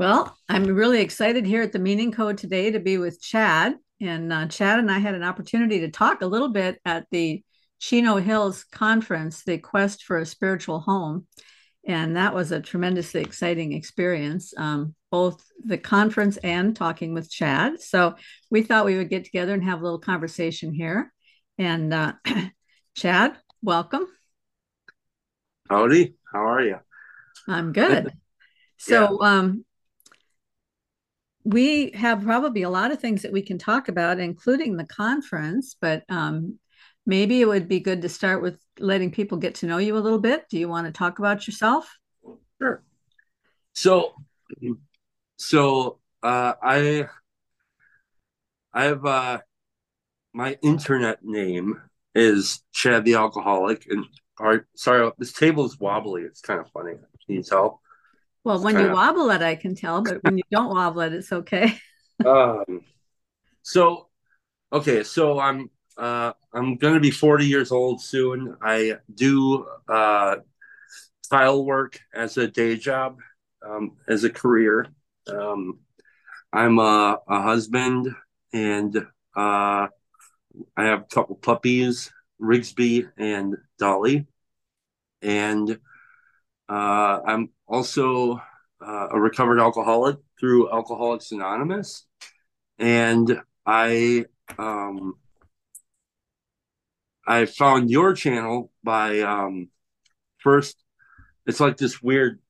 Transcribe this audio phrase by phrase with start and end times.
[0.00, 3.74] Well, I'm really excited here at the Meaning Code today to be with Chad.
[4.00, 7.44] And uh, Chad and I had an opportunity to talk a little bit at the
[7.80, 11.26] Chino Hills conference, the Quest for a Spiritual Home.
[11.86, 17.78] And that was a tremendously exciting experience, um, both the conference and talking with Chad.
[17.82, 18.14] So
[18.50, 21.12] we thought we would get together and have a little conversation here.
[21.58, 22.14] And uh,
[22.96, 24.06] Chad, welcome.
[25.68, 26.14] Howdy.
[26.32, 26.76] How are you?
[27.46, 28.14] I'm good.
[28.82, 29.66] So, um,
[31.44, 35.74] we have probably a lot of things that we can talk about, including the conference,
[35.80, 36.58] but um,
[37.06, 39.98] maybe it would be good to start with letting people get to know you a
[39.98, 40.48] little bit.
[40.50, 41.98] Do you want to talk about yourself?
[42.60, 42.82] Sure.
[43.74, 44.14] So,
[45.36, 47.06] so uh, I,
[48.72, 49.38] I have uh,
[50.32, 51.80] my internet name
[52.14, 54.04] is Chad the Alcoholic, and
[54.38, 56.22] our, sorry, this table is wobbly.
[56.22, 56.92] It's kind of funny.
[57.26, 57.80] Can you tell?
[58.44, 61.32] Well, when you wobble it, I can tell, but when you don't wobble it, it's
[61.32, 61.78] okay.
[62.24, 62.82] um,
[63.62, 64.08] so,
[64.72, 68.56] okay, so I'm uh, I'm going to be 40 years old soon.
[68.62, 70.36] I do uh,
[71.30, 73.18] tile work as a day job,
[73.66, 74.86] um, as a career.
[75.26, 75.80] Um,
[76.52, 78.08] I'm a, a, husband
[78.52, 78.96] and
[79.36, 79.86] uh,
[80.76, 84.26] I have a couple puppies, Rigsby and Dolly.
[85.22, 85.78] And
[86.68, 88.42] uh, I'm also
[88.84, 92.06] uh, a recovered alcoholic through Alcoholics Anonymous,
[92.78, 94.26] and I
[94.58, 95.14] um,
[97.26, 99.68] I found your channel by um,
[100.38, 100.76] first.
[101.46, 102.40] It's like this weird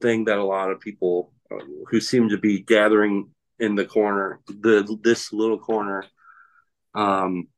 [0.00, 4.40] thing that a lot of people uh, who seem to be gathering in the corner,
[4.46, 6.04] the this little corner.
[6.94, 7.48] Um,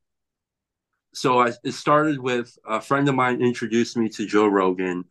[1.15, 5.05] so I, it started with a friend of mine introduced me to Joe Rogan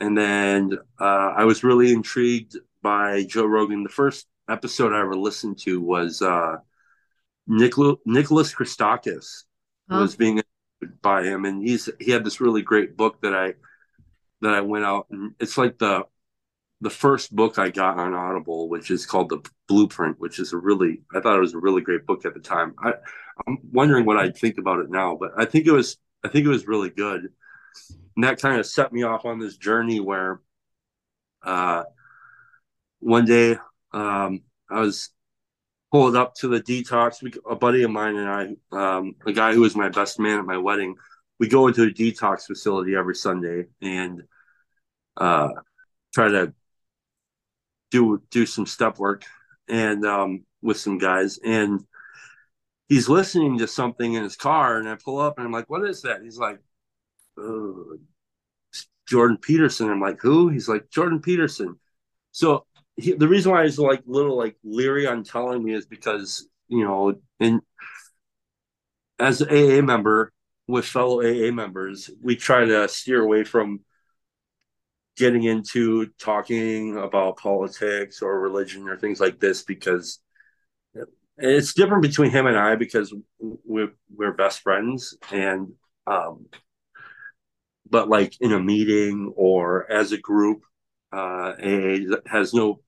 [0.00, 3.82] and then uh, I was really intrigued by Joe Rogan.
[3.82, 6.56] The first episode I ever listened to was uh,
[7.46, 9.44] Nicholas Christakis
[9.90, 9.98] huh.
[10.00, 10.42] was being
[10.80, 13.54] interviewed by him, and he's he had this really great book that I
[14.42, 16.04] that I went out and it's like the
[16.82, 20.58] the first book I got on Audible, which is called The Blueprint, which is a
[20.58, 22.74] really I thought it was a really great book at the time.
[22.78, 22.94] I
[23.46, 26.44] I'm wondering what I'd think about it now, but I think it was I think
[26.44, 27.28] it was really good
[28.14, 30.40] and that kind of set me off on this journey where
[31.42, 31.84] uh,
[33.00, 33.56] one day
[33.92, 35.10] um, I was
[35.92, 37.22] pulled up to the detox.
[37.48, 40.44] A buddy of mine and I, um, a guy who was my best man at
[40.44, 40.96] my wedding,
[41.38, 44.22] we go into a detox facility every Sunday and
[45.16, 45.48] uh,
[46.14, 46.52] try to
[47.90, 49.24] do do some step work
[49.68, 51.84] and um, with some guys and
[52.88, 55.88] he's listening to something in his car and I pull up and I'm like, what
[55.88, 56.22] is that?
[56.22, 56.58] He's like,
[57.38, 57.96] uh,
[59.08, 59.90] Jordan Peterson.
[59.90, 60.48] I'm like, who?
[60.48, 61.78] He's like Jordan Peterson.
[62.32, 62.66] So
[62.96, 66.84] he, the reason why he's like little like leery on telling me is because you
[66.84, 67.60] know, and
[69.18, 70.32] as an AA member
[70.66, 73.80] with fellow AA members, we try to steer away from
[75.16, 80.20] getting into talking about politics or religion or things like this because
[81.38, 85.72] it's different between him and I because we're, we're best friends and
[86.06, 86.46] um,
[87.88, 90.62] but like in a meeting or as a group,
[91.12, 92.80] uh, AA has no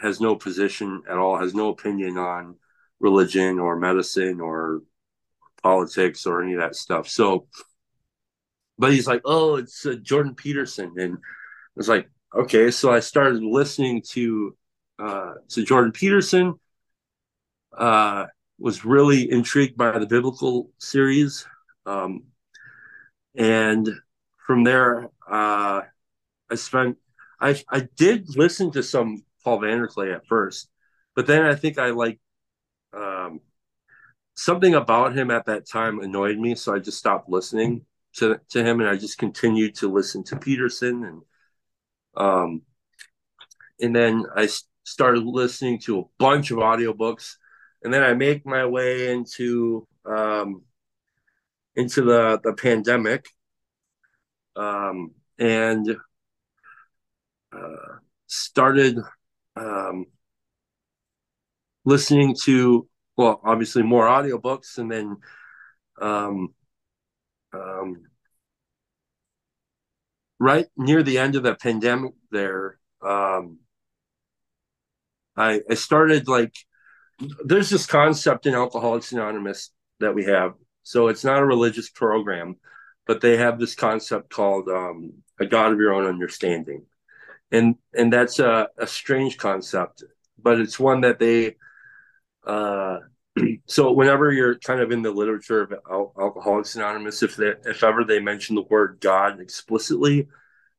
[0.00, 2.56] has no position at all, has no opinion on
[3.00, 4.82] religion or medicine or
[5.62, 7.08] politics or any of that stuff.
[7.08, 7.46] So,
[8.78, 11.18] but he's like, oh, it's uh, Jordan Peterson, and
[11.76, 12.70] it's like, okay.
[12.70, 14.56] So I started listening to
[14.98, 16.54] uh, to Jordan Peterson.
[17.76, 18.26] Uh,
[18.58, 21.46] was really intrigued by the biblical series,
[21.86, 22.24] um,
[23.34, 23.88] and
[24.50, 25.82] from there, uh,
[26.50, 26.96] I spent.
[27.40, 30.68] I I did listen to some Paul Vander Klay at first,
[31.14, 32.18] but then I think I like
[32.92, 33.38] um,
[34.34, 38.64] something about him at that time annoyed me, so I just stopped listening to to
[38.64, 41.22] him, and I just continued to listen to Peterson, and
[42.16, 42.62] um,
[43.80, 44.48] and then I
[44.82, 47.36] started listening to a bunch of audiobooks,
[47.84, 50.62] and then I make my way into um,
[51.76, 53.28] into the the pandemic
[54.56, 55.96] um, and
[57.52, 58.98] uh, started
[59.56, 60.06] um,
[61.84, 65.16] listening to well obviously more audiobooks and then
[66.00, 66.54] um,
[67.52, 68.02] um,
[70.38, 73.58] right near the end of the pandemic there um,
[75.36, 76.54] I, I started like
[77.44, 79.70] there's this concept in alcoholics anonymous
[80.00, 80.54] that we have.
[80.82, 82.56] So it's not a religious program
[83.06, 86.84] but they have this concept called um, a God of your own understanding.
[87.52, 90.04] and and that's a, a strange concept,
[90.42, 91.56] but it's one that they.
[92.46, 92.98] Uh,
[93.66, 97.82] so whenever you're kind of in the literature of Al- Alcoholics Anonymous, if they if
[97.84, 100.28] ever they mention the word God explicitly,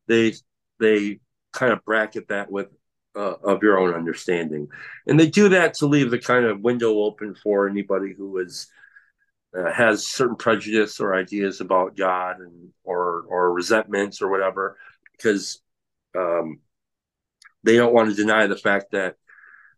[0.08, 0.34] they
[0.80, 1.20] they
[1.54, 2.68] kind of bracket that with
[3.16, 4.68] uh, of your own understanding,
[5.08, 8.68] and they do that to leave the kind of window open for anybody who is
[9.58, 14.78] uh, has certain prejudice or ideas about God and or or resentments or whatever,
[15.12, 15.62] because
[16.18, 16.60] um,
[17.64, 19.16] they don't want to deny the fact that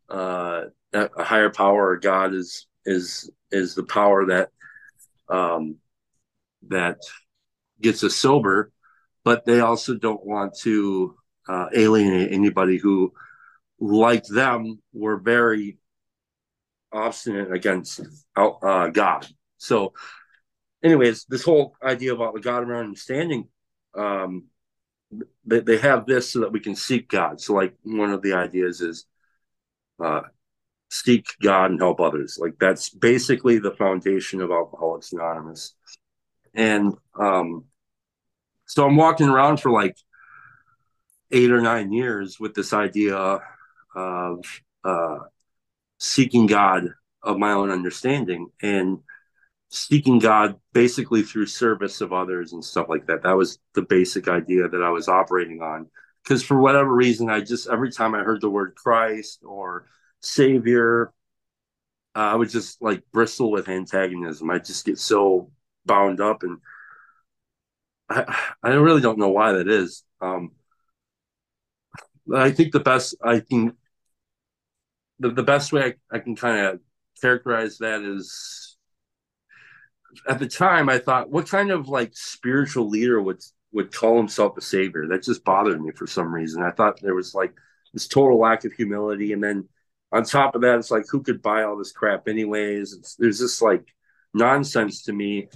[0.09, 4.49] uh, a higher power or God is is is the power that
[5.29, 5.77] um,
[6.69, 6.97] that
[7.81, 8.71] gets us sober,
[9.23, 11.15] but they also don't want to
[11.47, 13.13] uh, alienate anybody who,
[13.79, 15.77] like them, were very
[16.91, 18.01] obstinate against
[18.35, 19.27] uh, God.
[19.63, 19.93] So,
[20.83, 23.47] anyways, this whole idea about the God our understanding,
[23.95, 24.45] um,
[25.45, 27.39] they, they have this so that we can seek God.
[27.39, 29.05] So, like, one of the ideas is
[30.03, 30.23] uh,
[30.89, 32.37] seek God and help others.
[32.39, 35.75] Like, that's basically the foundation of Alcoholics Anonymous.
[36.53, 37.65] And um,
[38.65, 39.95] so I'm walking around for like
[41.31, 43.39] eight or nine years with this idea
[43.95, 45.19] of uh,
[45.99, 46.89] seeking God
[47.23, 48.49] of my own understanding.
[48.61, 48.99] And
[49.73, 53.23] seeking God basically through service of others and stuff like that.
[53.23, 55.89] That was the basic idea that I was operating on.
[56.23, 59.87] Because for whatever reason, I just every time I heard the word Christ or
[60.21, 61.11] Savior,
[62.15, 64.49] uh, I would just like bristle with antagonism.
[64.51, 65.51] I just get so
[65.85, 66.59] bound up, and
[68.09, 70.03] I I really don't know why that is.
[70.21, 70.51] Um,
[72.33, 73.75] I think the best I can
[75.19, 76.79] the, the best way I, I can kind of
[77.19, 78.72] characterize that is
[80.27, 84.57] at the time I thought, what kind of like spiritual leader would would call himself
[84.57, 85.07] a savior?
[85.07, 86.63] That just bothered me for some reason.
[86.63, 87.53] I thought there was like
[87.93, 89.67] this total lack of humility, and then
[90.11, 92.93] on top of that, it's like who could buy all this crap anyways?
[92.93, 93.87] It's, there's this like
[94.33, 95.49] nonsense to me.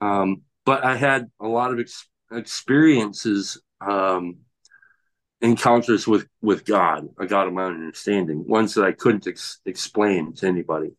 [0.00, 4.38] Um, but I had a lot of ex- experiences, um,
[5.40, 10.34] encounters with with God, a God of my understanding, ones that I couldn't ex- explain
[10.34, 10.90] to anybody.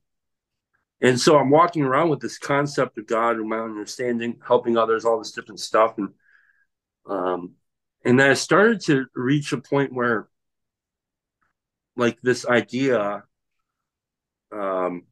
[1.01, 5.05] And so I'm walking around with this concept of God and my understanding, helping others,
[5.05, 5.97] all this different stuff.
[5.97, 6.09] And
[7.05, 7.53] um,
[8.05, 10.27] and then I started to reach a point where
[11.95, 13.23] like this idea
[14.51, 15.03] um,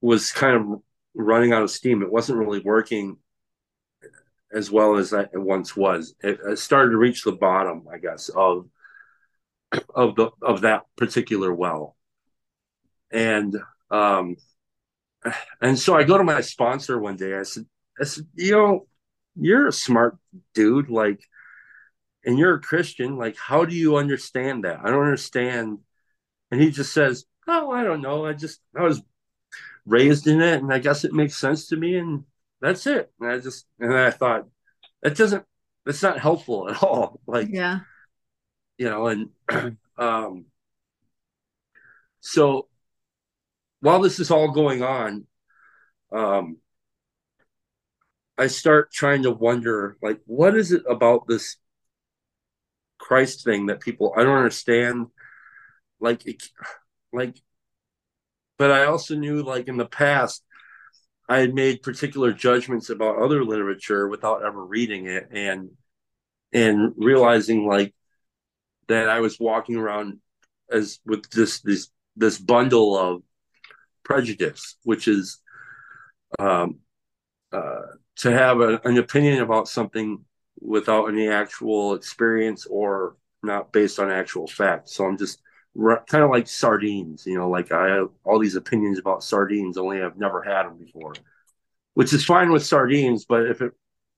[0.00, 0.82] was kind of
[1.14, 2.02] running out of steam.
[2.02, 3.18] It wasn't really working
[4.52, 6.14] as well as it once was.
[6.22, 8.68] It, it started to reach the bottom, I guess, of
[9.94, 11.96] of the of that particular well.
[13.10, 13.56] And
[13.90, 14.36] um,
[15.60, 17.34] and so I go to my sponsor one day.
[17.34, 17.66] I said,
[18.00, 18.86] I said, you know,
[19.36, 20.16] you're a smart
[20.54, 21.20] dude, like,
[22.24, 23.16] and you're a Christian.
[23.16, 24.80] Like, how do you understand that?
[24.82, 25.78] I don't understand.
[26.50, 28.26] And he just says, Oh, I don't know.
[28.26, 29.02] I just I was
[29.86, 32.24] raised in it, and I guess it makes sense to me, and
[32.60, 33.12] that's it.
[33.20, 34.46] And I just and I thought
[35.02, 35.44] that doesn't
[35.84, 37.20] that's not helpful at all.
[37.28, 37.80] Like, yeah,
[38.78, 39.30] you know, and
[39.98, 40.46] um,
[42.20, 42.68] so
[43.86, 45.26] while this is all going on,
[46.10, 46.56] um,
[48.36, 51.56] I start trying to wonder, like, what is it about this
[52.98, 55.06] Christ thing that people I don't understand?
[56.00, 56.42] Like, it,
[57.12, 57.40] like,
[58.58, 60.42] but I also knew, like, in the past,
[61.28, 65.70] I had made particular judgments about other literature without ever reading it, and
[66.52, 67.94] and realizing like
[68.88, 70.18] that I was walking around
[70.72, 73.22] as with this this this bundle of
[74.06, 75.38] prejudice, which is
[76.38, 76.78] um,
[77.52, 77.82] uh,
[78.16, 80.24] to have a, an opinion about something
[80.60, 84.94] without any actual experience or not based on actual facts.
[84.94, 85.42] So I'm just
[85.74, 89.76] re- kind of like sardines, you know, like I have all these opinions about sardines,
[89.76, 91.14] only I've never had them before,
[91.94, 93.24] which is fine with sardines.
[93.24, 93.72] But if it,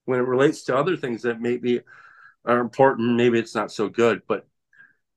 [0.05, 1.81] when it relates to other things that maybe
[2.45, 4.23] are important, maybe it's not so good.
[4.29, 4.47] But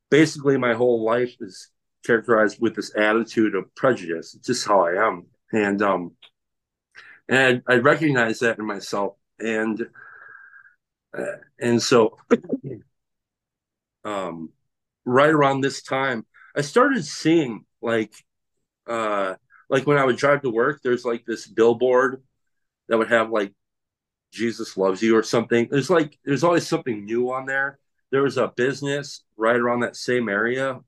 [0.09, 1.69] basically, my whole life is
[2.05, 4.35] characterized with this attitude of prejudice.
[4.35, 6.11] It's just how I am, and um,
[7.29, 9.87] and I, I recognize that in myself, and
[11.17, 11.23] uh,
[11.59, 12.17] and so,
[14.05, 14.49] um,
[15.05, 18.13] right around this time, I started seeing like,
[18.87, 19.35] uh,
[19.69, 22.23] like when I would drive to work, there's like this billboard
[22.87, 23.53] that would have like
[24.31, 25.67] Jesus loves you or something.
[25.69, 27.79] There's like there's always something new on there.
[28.11, 30.79] There was a business right around that same area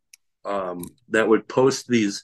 [0.46, 2.24] um, that would post these.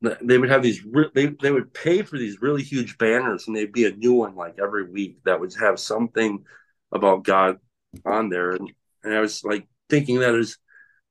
[0.00, 0.84] They would have these.
[1.14, 4.36] They they would pay for these really huge banners, and they'd be a new one
[4.36, 6.44] like every week that would have something
[6.92, 7.58] about God
[8.04, 8.52] on there.
[8.52, 10.58] And, and I was like thinking that is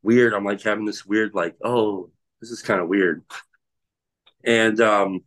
[0.04, 0.34] weird.
[0.34, 3.24] I'm like having this weird, like, oh, this is kind of weird.
[4.44, 5.22] And um,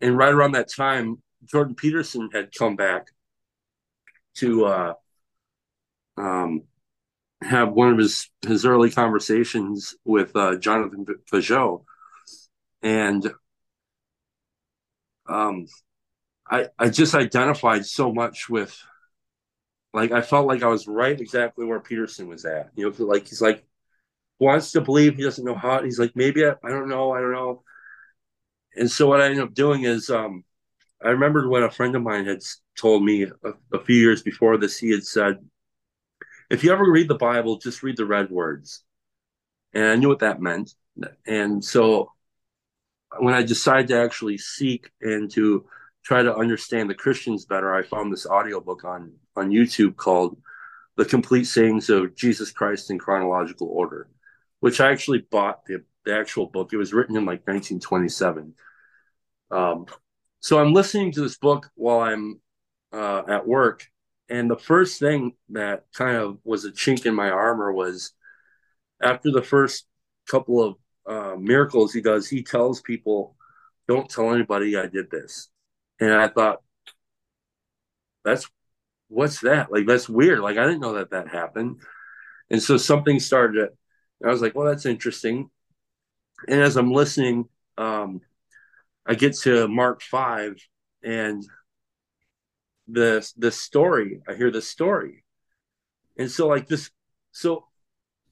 [0.00, 3.06] and right around that time, Jordan Peterson had come back
[4.34, 4.94] to uh,
[6.16, 6.62] um,
[7.42, 11.84] have one of his his early conversations with uh, Jonathan Pageau,
[12.82, 13.32] and
[15.26, 15.66] um,
[16.50, 18.76] I I just identified so much with,
[19.92, 22.70] like I felt like I was right exactly where Peterson was at.
[22.74, 23.64] You know, like he's like
[24.38, 25.82] wants to believe he doesn't know how.
[25.82, 27.62] He's like maybe I, I don't know I don't know.
[28.76, 30.44] And so what I ended up doing is um,
[31.04, 32.40] I remembered when a friend of mine had
[32.78, 34.78] told me a, a few years before this.
[34.78, 35.38] He had said
[36.52, 38.84] if you ever read the Bible, just read the red words.
[39.72, 40.74] And I knew what that meant.
[41.26, 42.12] And so
[43.18, 45.64] when I decided to actually seek and to
[46.04, 50.36] try to understand the Christians better, I found this audiobook on on YouTube called
[50.96, 54.08] The Complete Sayings of Jesus Christ in Chronological Order,
[54.60, 56.74] which I actually bought the, the actual book.
[56.74, 58.52] It was written in like 1927.
[59.50, 59.86] Um,
[60.40, 62.42] so I'm listening to this book while I'm
[62.92, 63.86] uh, at work,
[64.32, 68.14] and the first thing that kind of was a chink in my armor was
[69.02, 69.84] after the first
[70.26, 73.36] couple of uh, miracles he does, he tells people,
[73.86, 75.50] don't tell anybody I did this.
[76.00, 76.62] And I thought,
[78.24, 78.48] that's
[79.08, 79.70] what's that?
[79.70, 80.40] Like, that's weird.
[80.40, 81.82] Like, I didn't know that that happened.
[82.48, 83.68] And so something started.
[84.24, 85.50] I was like, well, that's interesting.
[86.48, 88.22] And as I'm listening, um,
[89.04, 90.56] I get to Mark 5,
[91.04, 91.44] and
[92.88, 94.22] the the story.
[94.28, 95.24] I hear the story,
[96.18, 96.90] and so like this.
[97.32, 97.66] So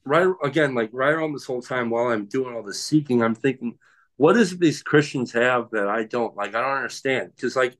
[0.05, 3.35] right again, like right around this whole time while I'm doing all this seeking, I'm
[3.35, 3.77] thinking,
[4.17, 6.55] what is it these Christians have that I don't like?
[6.55, 7.77] I don't understand because like.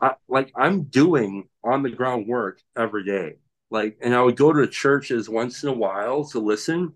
[0.00, 3.36] I, like I'm doing on the ground work every day.
[3.70, 6.92] Like, and I would go to churches once in a while to listen,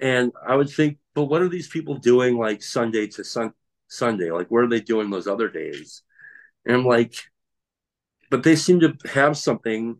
[0.00, 3.54] and I would think, but what are these people doing like Sunday to sun-
[3.88, 4.30] Sunday?
[4.30, 6.02] Like, what are they doing those other days?
[6.68, 7.14] And I'm like,
[8.30, 9.96] but they seem to have something.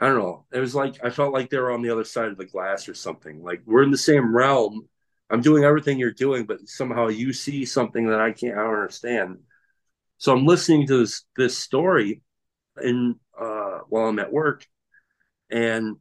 [0.00, 0.46] I don't know.
[0.52, 2.88] It was like I felt like they were on the other side of the glass
[2.88, 3.42] or something.
[3.42, 4.88] Like we're in the same realm.
[5.30, 8.58] I'm doing everything you're doing, but somehow you see something that I can't.
[8.58, 9.38] I don't understand.
[10.18, 12.22] So I'm listening to this this story,
[12.82, 14.66] in uh, while I'm at work,
[15.50, 15.96] and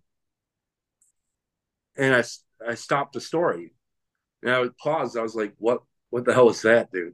[1.97, 2.23] and I
[2.67, 3.73] I stopped the story,
[4.41, 5.17] and I would pause.
[5.17, 7.13] I was like, "What what the hell is that, dude?"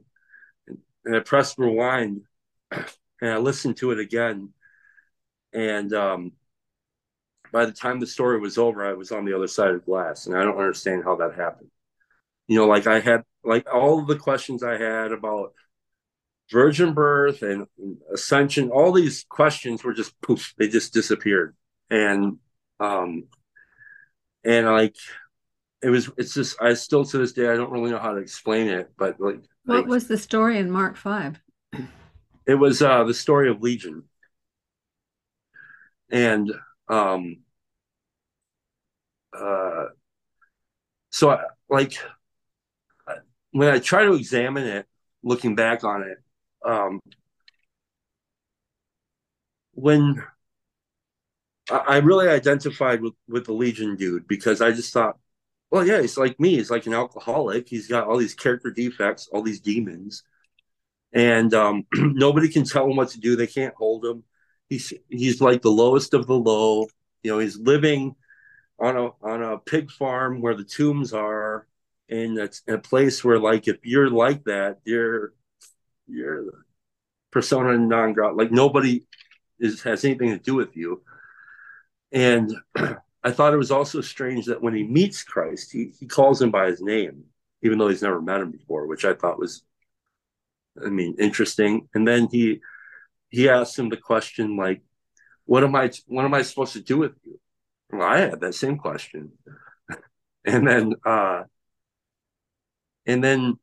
[0.66, 2.22] And, and I pressed rewind,
[3.20, 4.50] and I listened to it again.
[5.52, 6.32] And um,
[7.52, 10.26] by the time the story was over, I was on the other side of glass,
[10.26, 11.70] and I don't understand how that happened.
[12.46, 15.54] You know, like I had like all the questions I had about
[16.50, 17.66] virgin birth and
[18.12, 21.54] ascension, all these questions were just poof, they just disappeared.
[21.90, 22.38] And
[22.80, 23.24] um
[24.44, 24.96] and like
[25.82, 28.20] it was it's just I still to this day I don't really know how to
[28.20, 31.40] explain it, but like what like, was the story in Mark 5?
[32.48, 34.08] It was uh, the story of Legion,
[36.10, 36.50] and
[36.88, 37.38] um,
[39.32, 39.86] uh,
[41.10, 41.94] so I, like
[43.52, 44.86] when I try to examine it,
[45.22, 46.18] looking back on it,
[46.64, 47.00] um,
[49.74, 50.22] when
[51.70, 55.18] I really identified with, with the Legion dude because I just thought,
[55.70, 56.56] well, yeah, he's like me.
[56.56, 57.68] He's like an alcoholic.
[57.68, 60.22] He's got all these character defects, all these demons
[61.12, 63.36] and um, nobody can tell him what to do.
[63.36, 64.24] They can't hold him.
[64.68, 66.86] He's he's like the lowest of the low.
[67.22, 68.14] You know, he's living
[68.78, 71.66] on a on a pig farm where the tombs are,
[72.08, 75.32] and it's a place where like if you're like that, you're
[76.06, 76.64] you're
[77.30, 78.34] persona non grata.
[78.34, 79.04] Like nobody
[79.58, 81.02] is has anything to do with you.
[82.12, 82.54] And
[83.24, 86.50] I thought it was also strange that when he meets Christ, he, he calls him
[86.50, 87.24] by his name,
[87.62, 89.62] even though he's never met him before, which I thought was
[90.84, 91.88] I mean, interesting.
[91.94, 92.60] And then he
[93.30, 94.82] he asked him the question like,
[95.46, 95.90] "What am I?
[96.06, 97.40] What am I supposed to do with you?"
[97.92, 99.32] Well, I had that same question,
[100.46, 101.44] and then uh,
[103.06, 103.58] and then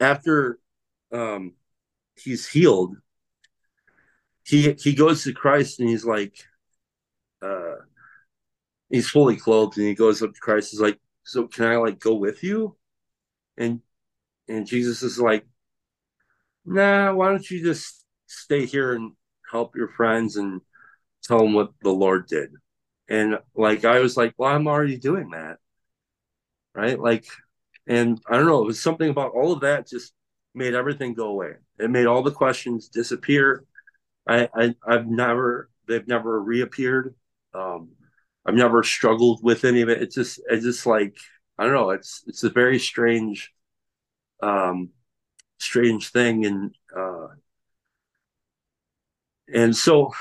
[0.00, 0.58] after
[1.12, 1.54] um,
[2.16, 2.96] he's healed,
[4.44, 6.36] he he goes to Christ and he's like,
[7.42, 7.76] uh,
[8.90, 10.70] he's fully clothed and he goes up to Christ.
[10.70, 12.76] He's like, "So can I like go with you?"
[13.56, 13.82] And
[14.48, 15.46] and Jesus is like,
[16.64, 19.12] nah, why don't you just stay here and
[19.50, 20.60] help your friends and
[21.22, 22.50] tell them what the Lord did?
[23.08, 25.58] And like, I was like, well, I'm already doing that.
[26.74, 26.98] Right.
[26.98, 27.26] Like,
[27.86, 30.12] and I don't know, it was something about all of that just
[30.54, 31.52] made everything go away.
[31.78, 33.64] It made all the questions disappear.
[34.26, 37.14] I, I I've never, they've never reappeared.
[37.52, 37.90] Um,
[38.46, 40.02] I've never struggled with any of it.
[40.02, 41.16] It's just it's just like
[41.58, 41.90] I don't know.
[41.90, 43.52] It's it's a very strange,
[44.44, 44.90] um,
[45.58, 47.28] strange thing, and uh,
[49.52, 50.12] and so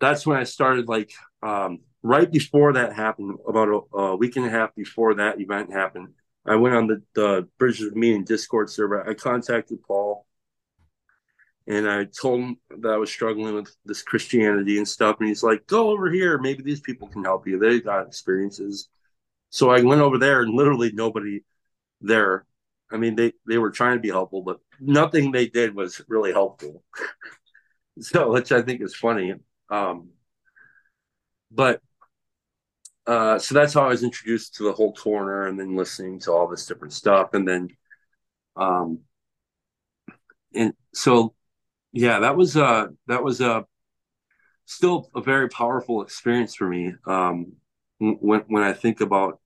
[0.00, 4.46] that's when I started like um, right before that happened, about a, a, week and
[4.46, 6.08] a half before that event happened.
[6.46, 9.08] I went on the, the Bridges of Meaning Discord server.
[9.08, 10.26] I contacted Paul
[11.66, 15.16] and I told him that I was struggling with this Christianity and stuff.
[15.18, 16.38] And he's like, go over here.
[16.38, 17.58] Maybe these people can help you.
[17.58, 18.88] They got experiences.
[19.50, 21.40] So I went over there and literally nobody
[22.00, 22.46] there.
[22.90, 26.32] I mean, they, they were trying to be helpful, but nothing they did was really
[26.32, 26.84] helpful.
[28.00, 29.34] so, which I think is funny.
[29.70, 30.10] Um,
[31.50, 31.80] but
[33.06, 36.32] uh, so that's how I was introduced to the whole corner and then listening to
[36.32, 37.34] all this different stuff.
[37.34, 37.68] And then,
[38.56, 39.00] um,
[40.54, 41.34] and so
[41.92, 43.62] yeah, that was uh that was uh
[44.64, 46.94] still a very powerful experience for me.
[47.06, 47.52] Um,
[47.98, 49.40] when when I think about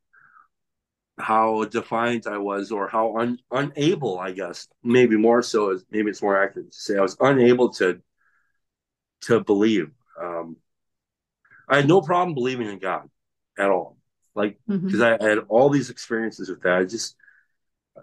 [1.21, 6.11] how defiant I was, or how un, unable, I guess, maybe more so, is maybe
[6.11, 8.00] it's more accurate to say I was unable to
[9.23, 9.91] to believe.
[10.21, 10.57] Um,
[11.69, 13.09] I had no problem believing in God
[13.59, 13.97] at all,
[14.35, 15.23] like because mm-hmm.
[15.23, 16.79] I, I had all these experiences with that.
[16.79, 17.17] I just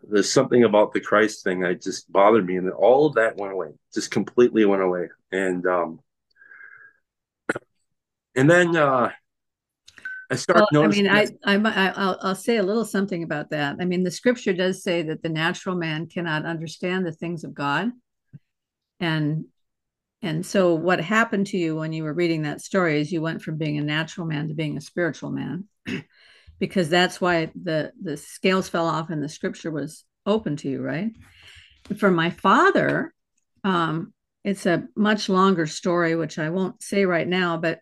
[0.04, 3.38] there's something about the Christ thing that just bothered me, and then all of that
[3.38, 5.10] went away, just completely went away.
[5.32, 6.00] And um,
[8.36, 9.12] and then uh,
[10.30, 10.66] I started.
[10.72, 11.56] Well, I mean, I, I
[11.96, 13.78] I'll, I'll say a little something about that.
[13.80, 17.54] I mean, the Scripture does say that the natural man cannot understand the things of
[17.54, 17.92] God,
[19.00, 19.46] and
[20.22, 23.42] and so what happened to you when you were reading that story is you went
[23.42, 25.66] from being a natural man to being a spiritual man
[26.60, 30.82] because that's why the the scales fell off and the scripture was open to you
[30.82, 31.12] right
[31.98, 33.14] for my father
[33.64, 37.80] um it's a much longer story which i won't say right now but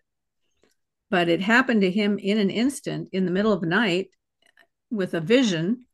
[1.10, 4.08] but it happened to him in an instant in the middle of the night
[4.90, 5.84] with a vision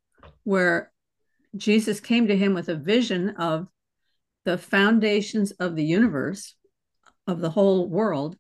[0.44, 0.92] where
[1.56, 3.68] jesus came to him with a vision of
[4.44, 6.54] the foundations of the universe
[7.26, 8.36] of the whole world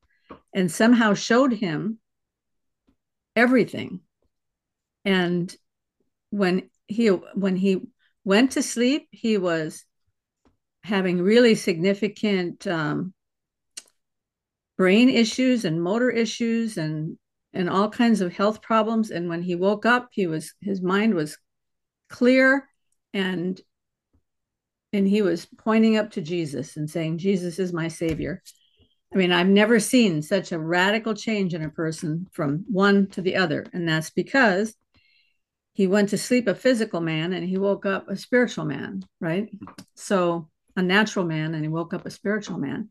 [0.54, 1.98] and somehow showed him
[3.36, 4.00] everything.
[5.04, 5.54] And
[6.30, 7.82] when he when he
[8.24, 9.84] went to sleep he was
[10.82, 13.12] having really significant um,
[14.76, 17.18] brain issues and motor issues and
[17.54, 21.14] and all kinds of health problems and when he woke up he was his mind
[21.14, 21.38] was
[22.08, 22.68] clear
[23.12, 23.60] and
[24.94, 28.42] and he was pointing up to Jesus and saying Jesus is my savior
[29.12, 33.20] I mean, I've never seen such a radical change in a person from one to
[33.20, 33.66] the other.
[33.72, 34.74] And that's because
[35.74, 39.50] he went to sleep a physical man and he woke up a spiritual man, right?
[39.94, 42.88] So a natural man and he woke up a spiritual man.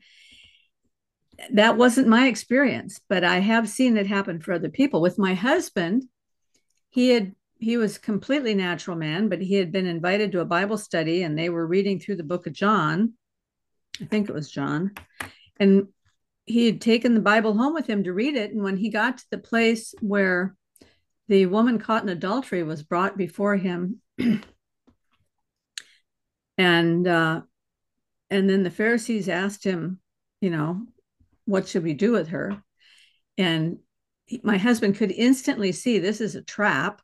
[1.52, 5.02] That wasn't my experience, but I have seen it happen for other people.
[5.02, 6.06] With my husband,
[6.90, 10.80] he had he was completely natural man, but he had been invited to a Bible
[10.80, 13.14] study and they were reading through the book of John.
[14.02, 14.94] I think it was John.
[15.60, 15.88] And
[16.46, 18.52] he had taken the Bible home with him to read it.
[18.52, 20.56] And when he got to the place where
[21.28, 24.02] the woman caught in adultery was brought before him
[26.58, 27.42] and uh,
[28.30, 30.00] and then the pharisees asked him
[30.42, 30.86] you know
[31.52, 32.62] what should we do with her
[33.38, 33.78] and
[34.26, 37.02] he, my husband could instantly see this is a trap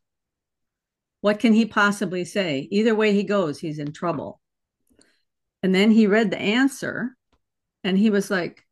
[1.21, 4.39] what can he possibly say either way he goes he's in trouble
[5.63, 7.15] and then he read the answer
[7.83, 8.63] and he was like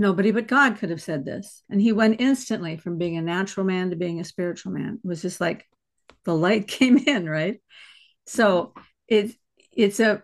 [0.00, 1.64] Nobody but God could have said this.
[1.68, 5.00] And he went instantly from being a natural man to being a spiritual man.
[5.02, 5.66] It was just like
[6.24, 7.60] the light came in, right?
[8.26, 8.72] So
[9.08, 9.32] it
[9.72, 10.22] it's a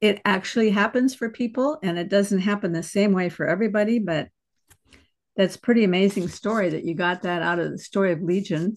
[0.00, 4.28] it actually happens for people and it doesn't happen the same way for everybody, but
[5.36, 8.76] that's pretty amazing story that you got that out of the story of Legion.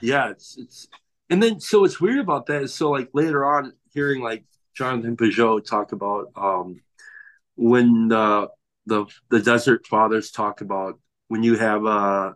[0.00, 0.88] Yeah, it's it's
[1.30, 4.44] and then so what's weird about that is so like later on hearing like
[4.76, 6.80] Jonathan Pageau talk about um
[7.56, 8.48] when the
[8.84, 12.32] the the desert fathers talk about when you have uh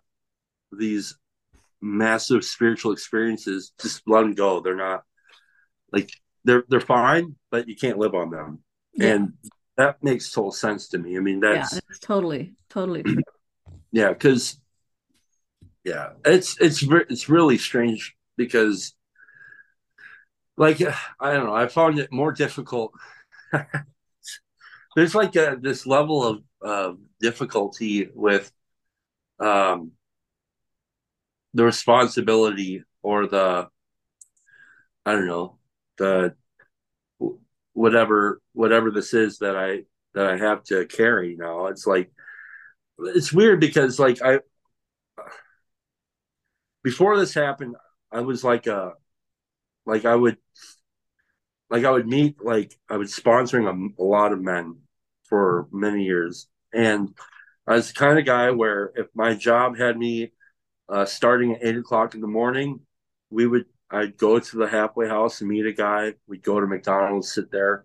[0.72, 1.16] these
[1.82, 5.02] massive spiritual experiences just let them go they're not
[5.92, 6.10] like
[6.44, 8.60] they're they're fine but you can't live on them
[8.94, 9.14] yeah.
[9.14, 9.32] and
[9.76, 13.22] that makes total sense to me i mean that's, yeah, that's totally totally true.
[13.92, 14.58] yeah because
[15.84, 18.94] yeah it's it's it's really strange because
[20.56, 20.80] like
[21.20, 22.92] i don't know i found it more difficult
[24.96, 28.52] there's like a, this level of uh, difficulty with
[29.38, 29.92] um,
[31.54, 33.68] the responsibility or the
[35.06, 35.56] I don't know
[36.00, 36.34] the
[37.74, 39.84] whatever whatever this is that I
[40.14, 41.66] that I have to carry now.
[41.66, 42.10] It's like
[42.98, 44.40] it's weird because like I
[46.82, 47.76] before this happened,
[48.10, 48.94] I was like a
[49.86, 50.38] like I would
[51.68, 54.78] like I would meet like I was sponsoring a, a lot of men
[55.28, 57.14] for many years, and
[57.66, 60.32] I was the kind of guy where if my job had me
[60.88, 62.80] uh, starting at eight o'clock in the morning,
[63.30, 66.14] we would I'd go to the halfway house and meet a guy.
[66.26, 67.84] We'd go to McDonald's, sit there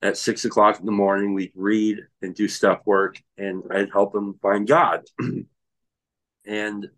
[0.00, 1.34] at six o'clock in the morning.
[1.34, 5.02] We'd read and do step work, and I'd help him find God.
[6.46, 6.88] and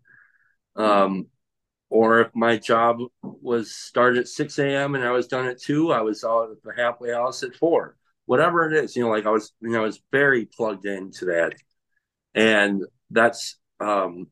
[0.75, 1.27] um,
[1.89, 4.95] or if my job was started at 6 a.m.
[4.95, 7.95] and I was done at 2, I was out at the halfway house at 4.
[8.25, 11.25] Whatever it is, you know, like I was, you know, I was very plugged into
[11.25, 11.53] that.
[12.33, 14.27] And that's um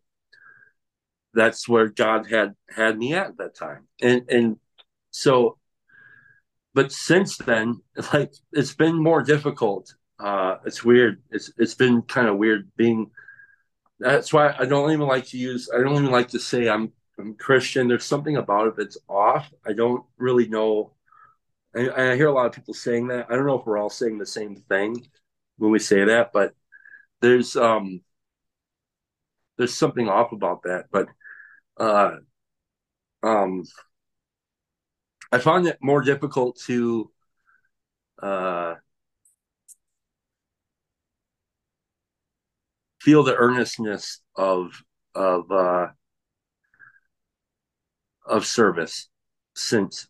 [1.33, 3.87] that's where God had had me at that time.
[4.01, 4.57] And and
[5.11, 5.57] so
[6.73, 7.81] but since then,
[8.13, 9.93] like it's been more difficult.
[10.19, 11.21] Uh it's weird.
[11.31, 13.11] It's it's been kind of weird being
[13.99, 16.93] that's why I don't even like to use I don't even like to say I'm
[17.19, 17.87] I'm Christian.
[17.87, 19.51] There's something about it that's off.
[19.67, 20.93] I don't really know.
[21.75, 23.27] I, I hear a lot of people saying that.
[23.29, 25.07] I don't know if we're all saying the same thing
[25.57, 26.55] when we say that, but
[27.21, 28.01] there's um
[29.57, 30.85] there's something off about that.
[30.91, 31.07] But
[31.77, 32.17] uh
[33.23, 33.63] um
[35.33, 37.11] I found it more difficult to
[38.21, 38.75] uh
[43.01, 44.83] feel the earnestness of
[45.15, 45.87] of uh
[48.25, 49.09] of service
[49.55, 50.07] since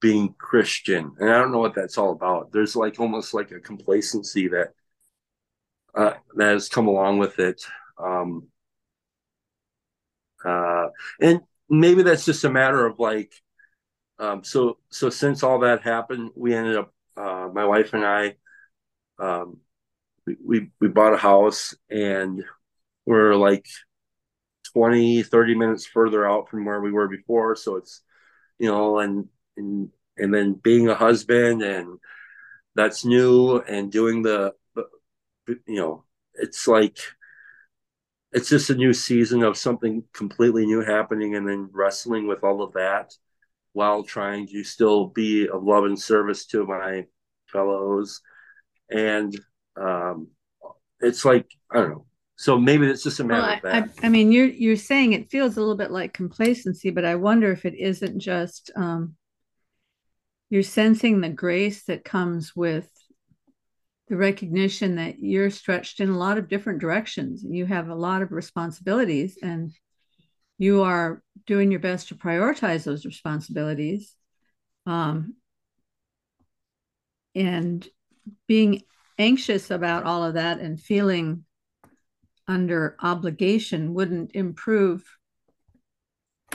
[0.00, 1.12] being Christian.
[1.20, 2.52] And I don't know what that's all about.
[2.52, 4.74] There's like almost like a complacency that
[5.94, 7.62] uh, that has come along with it.
[7.98, 8.48] Um,
[10.44, 10.88] uh,
[11.20, 13.32] and maybe that's just a matter of like,
[14.18, 18.36] um, so so since all that happened, we ended up, uh, my wife and I,
[19.18, 19.58] um,
[20.26, 22.44] we, we we bought a house and
[23.06, 23.66] we're like
[24.74, 27.56] 20, 30 minutes further out from where we were before.
[27.56, 28.02] So it's,
[28.58, 31.98] you know, and, and, and then being a husband and
[32.76, 34.54] that's new and doing the,
[35.46, 36.04] you know,
[36.34, 36.98] it's like,
[38.34, 42.62] it's just a new season of something completely new happening and then wrestling with all
[42.62, 43.14] of that
[43.72, 47.06] while trying to still be of love and service to my
[47.46, 48.20] fellows.
[48.90, 49.34] And,
[49.80, 50.28] um,
[51.00, 53.90] it's like, I don't know, so maybe it's just a matter well, of that.
[54.02, 57.14] I, I, mean, you're you're saying it feels a little bit like complacency, but I
[57.14, 59.14] wonder if it isn't just um,
[60.50, 62.90] you're sensing the grace that comes with
[64.08, 67.94] the recognition that you're stretched in a lot of different directions and you have a
[67.94, 69.72] lot of responsibilities and
[70.58, 74.14] you are doing your best to prioritize those responsibilities
[74.86, 75.34] um,
[77.34, 77.88] and
[78.46, 78.82] being
[79.18, 81.44] anxious about all of that and feeling
[82.46, 85.02] under obligation wouldn't improve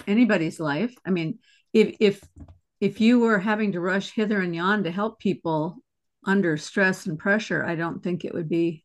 [0.08, 0.94] anybody's life.
[1.06, 1.40] I mean,
[1.74, 2.24] if if
[2.80, 5.78] if you were having to rush hither and yon to help people
[6.26, 8.84] under stress and pressure, I don't think it would be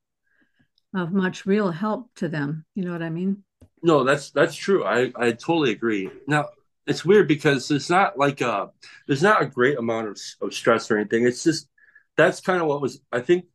[0.95, 2.65] of much real help to them.
[2.75, 3.43] You know what I mean?
[3.83, 4.85] No, that's that's true.
[4.85, 6.11] I I totally agree.
[6.27, 6.49] Now
[6.87, 8.71] it's weird because it's not like a
[9.07, 11.27] there's not a great amount of, of stress or anything.
[11.27, 11.69] It's just
[12.17, 13.47] that's kind of what was I think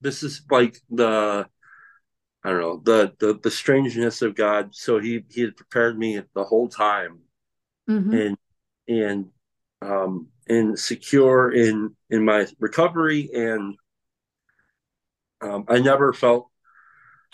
[0.00, 1.48] this is like the
[2.44, 4.74] I don't know the the the strangeness of God.
[4.74, 7.20] So he he had prepared me the whole time,
[7.88, 8.12] mm-hmm.
[8.12, 8.36] and
[8.88, 9.26] and
[9.82, 13.76] um and secure in in my recovery, and
[15.40, 16.48] um, I never felt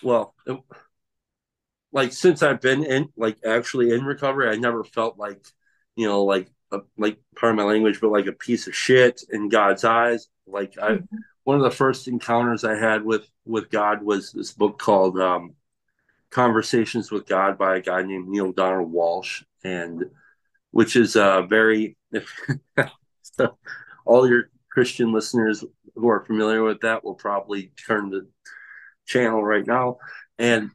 [0.02, 0.34] well.
[0.46, 0.58] It,
[1.92, 5.44] like since I've been in like actually in recovery, I never felt like
[5.96, 9.22] you know like a, like part of my language, but like a piece of shit
[9.30, 10.28] in God's eyes.
[10.46, 10.92] Like I.
[10.92, 15.18] Mm-hmm one of the first encounters I had with with God was this book called
[15.18, 15.54] um,
[16.30, 20.04] Conversations with God by a guy named Neale Donald Walsch and
[20.70, 21.96] which is uh, very
[23.32, 23.56] so
[24.04, 25.64] all your Christian listeners
[25.94, 28.26] who are familiar with that will probably turn the
[29.06, 29.98] channel right now,
[30.38, 30.70] and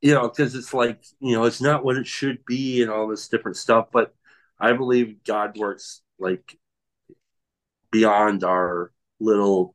[0.00, 3.08] you know because it's like you know it's not what it should be and all
[3.08, 4.14] this different stuff, but
[4.58, 6.56] I believe God works like
[7.90, 9.74] beyond our little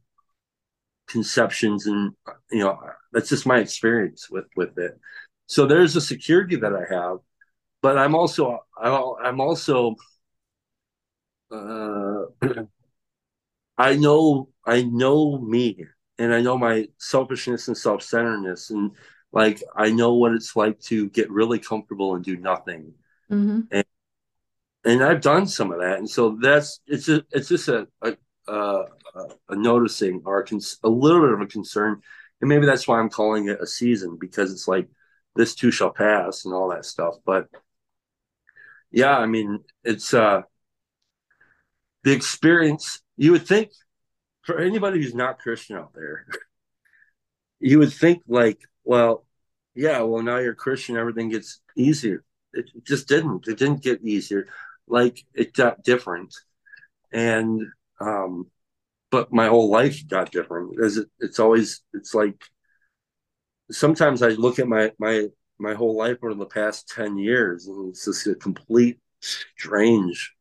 [1.07, 2.13] conceptions and
[2.51, 2.79] you know
[3.11, 4.99] that's just my experience with with it.
[5.47, 7.17] So there's a security that i have
[7.81, 9.95] but i'm also i'm also
[11.51, 12.25] uh,
[13.77, 15.85] i know i know me
[16.17, 18.91] and i know my selfishness and self-centeredness and
[19.31, 22.93] like i know what it's like to get really comfortable and do nothing
[23.31, 23.61] mm-hmm.
[23.71, 23.85] and
[24.85, 28.15] and i've done some of that and so that's it's a, it's just a, a,
[28.47, 32.01] a a, a noticing or a, cons- a little bit of a concern
[32.41, 34.87] and maybe that's why I'm calling it a season because it's like
[35.35, 37.15] this too shall pass and all that stuff.
[37.23, 37.47] But
[38.91, 40.41] yeah, I mean, it's uh
[42.03, 43.01] the experience.
[43.17, 43.71] You would think
[44.43, 46.25] for anybody who's not Christian out there,
[47.59, 49.25] you would think like, well,
[49.75, 52.23] yeah, well now you're Christian, everything gets easier.
[52.53, 53.47] It just didn't.
[53.47, 54.47] It didn't get easier.
[54.87, 56.35] Like it got different,
[57.13, 57.61] and
[58.01, 58.47] um,
[59.09, 60.83] but my whole life got different.
[60.83, 62.43] As it, it's always, it's like
[63.71, 65.27] sometimes I look at my my
[65.59, 70.33] my whole life over the past 10 years and it's just a complete strange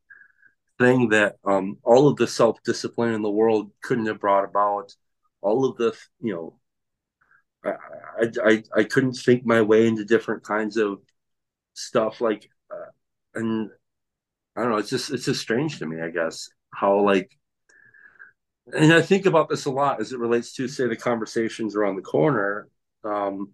[0.81, 4.93] thing that um, all of the self-discipline in the world couldn't have brought about.
[5.41, 6.55] All of the you know
[7.63, 10.99] I, I i couldn't think my way into different kinds of
[11.73, 12.91] stuff like uh,
[13.35, 13.69] and
[14.55, 17.31] i don't know it's just it's just strange to me i guess how like
[18.73, 21.95] and i think about this a lot as it relates to say the conversations around
[21.95, 22.67] the corner.
[23.03, 23.51] Um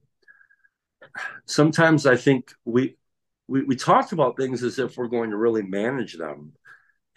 [1.45, 2.95] sometimes I think we,
[3.47, 6.53] we we talk about things as if we're going to really manage them,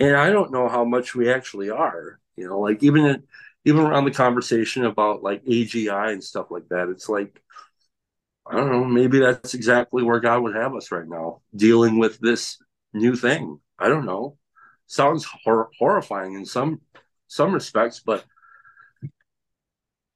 [0.00, 2.20] and I don't know how much we actually are.
[2.36, 3.24] You know, like even in,
[3.66, 7.42] even around the conversation about like AGI and stuff like that, it's like
[8.46, 12.18] I don't know, maybe that's exactly where God would have us right now, dealing with
[12.20, 12.58] this
[12.92, 13.60] new thing.
[13.78, 14.38] I don't know.
[14.86, 16.80] Sounds hor- horrifying in some
[17.28, 18.24] some respects, but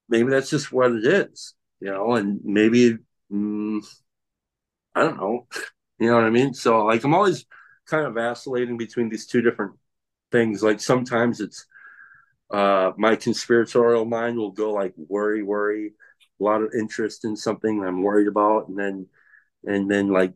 [0.09, 2.15] maybe that's just what it is, you know.
[2.15, 2.99] And maybe
[3.33, 3.81] mm,
[4.95, 5.47] I don't know.
[6.01, 6.55] You know what I mean?
[6.55, 7.47] So like I'm always
[7.87, 9.73] kind of vacillating between these two different
[10.33, 10.63] things.
[10.63, 11.67] Like sometimes it's
[12.51, 15.93] uh my conspiratorial mind will go like worry, worry,
[16.41, 19.07] a lot of interest in something I'm worried about, and then
[19.65, 20.35] and then like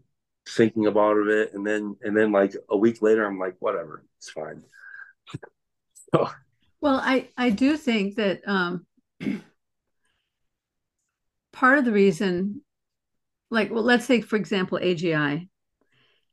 [0.49, 4.31] thinking about it, and then and then like a week later I'm like, whatever, it's
[4.31, 4.63] fine.
[6.15, 6.29] so,
[6.81, 8.87] well, I I do think that um
[11.53, 12.63] part of the reason
[13.51, 15.49] like well let's say for example agi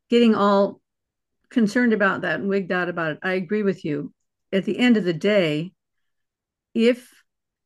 [0.09, 0.81] getting all
[1.49, 4.13] concerned about that and wigged out about it i agree with you
[4.51, 5.71] at the end of the day
[6.73, 7.11] if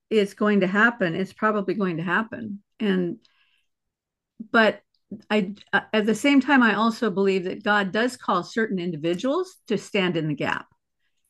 [0.10, 3.18] it's going to happen it's probably going to happen and
[4.52, 4.82] but
[5.30, 5.54] i
[5.94, 10.18] at the same time i also believe that god does call certain individuals to stand
[10.18, 10.68] in the gap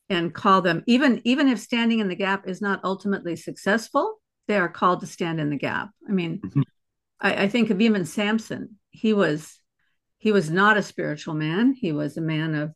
[0.08, 4.56] and call them even even if standing in the gap is not ultimately successful they
[4.56, 6.62] are called to stand in the gap i mean mm-hmm.
[7.20, 8.76] I, I think of even Samson.
[8.90, 9.59] He was
[10.20, 11.72] he was not a spiritual man.
[11.72, 12.74] He was a man of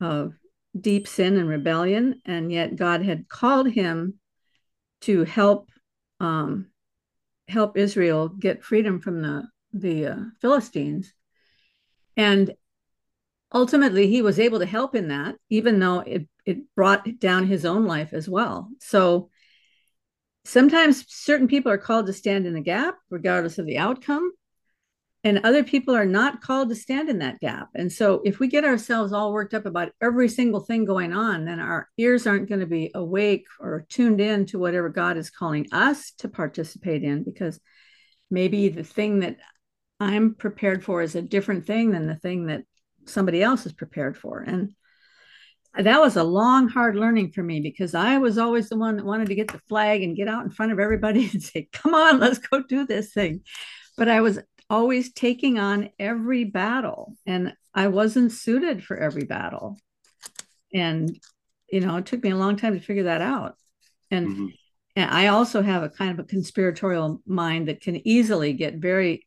[0.00, 0.32] of
[0.80, 4.14] deep sin and rebellion, and yet God had called him
[5.02, 5.70] to help
[6.20, 6.68] um,
[7.48, 11.12] help Israel get freedom from the the uh, Philistines,
[12.16, 12.54] and
[13.52, 17.64] ultimately he was able to help in that, even though it it brought down his
[17.64, 18.70] own life as well.
[18.78, 19.30] So
[20.44, 24.32] sometimes certain people are called to stand in the gap regardless of the outcome
[25.24, 28.48] and other people are not called to stand in that gap and so if we
[28.48, 32.48] get ourselves all worked up about every single thing going on then our ears aren't
[32.48, 37.02] going to be awake or tuned in to whatever god is calling us to participate
[37.02, 37.60] in because
[38.30, 39.36] maybe the thing that
[40.00, 42.62] i'm prepared for is a different thing than the thing that
[43.06, 44.72] somebody else is prepared for and
[45.74, 49.06] that was a long, hard learning for me because I was always the one that
[49.06, 51.94] wanted to get the flag and get out in front of everybody and say, come
[51.94, 53.40] on, let's go do this thing.
[53.96, 54.38] But I was
[54.72, 59.78] always taking on every battle and I wasn't suited for every battle.
[60.72, 61.14] And,
[61.70, 63.56] you know, it took me a long time to figure that out.
[64.10, 64.46] And, mm-hmm.
[64.96, 69.26] and I also have a kind of a conspiratorial mind that can easily get very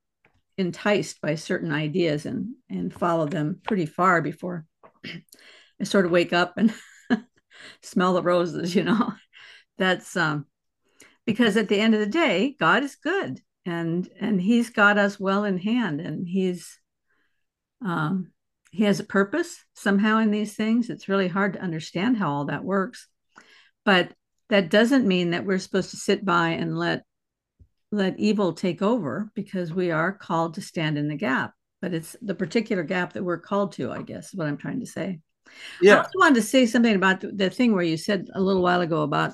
[0.57, 4.65] enticed by certain ideas and and follow them pretty far before
[5.05, 6.73] I sort of wake up and
[7.83, 9.13] smell the roses, you know.
[9.77, 10.45] That's um
[11.25, 15.19] because at the end of the day, God is good and and he's got us
[15.19, 16.79] well in hand and he's
[17.83, 18.31] um
[18.71, 20.89] he has a purpose somehow in these things.
[20.89, 23.07] It's really hard to understand how all that works.
[23.85, 24.11] But
[24.49, 27.03] that doesn't mean that we're supposed to sit by and let
[27.91, 32.15] let evil take over because we are called to stand in the gap but it's
[32.21, 35.19] the particular gap that we're called to i guess is what i'm trying to say
[35.81, 35.95] yeah.
[35.95, 38.81] I also wanted to say something about the thing where you said a little while
[38.81, 39.33] ago about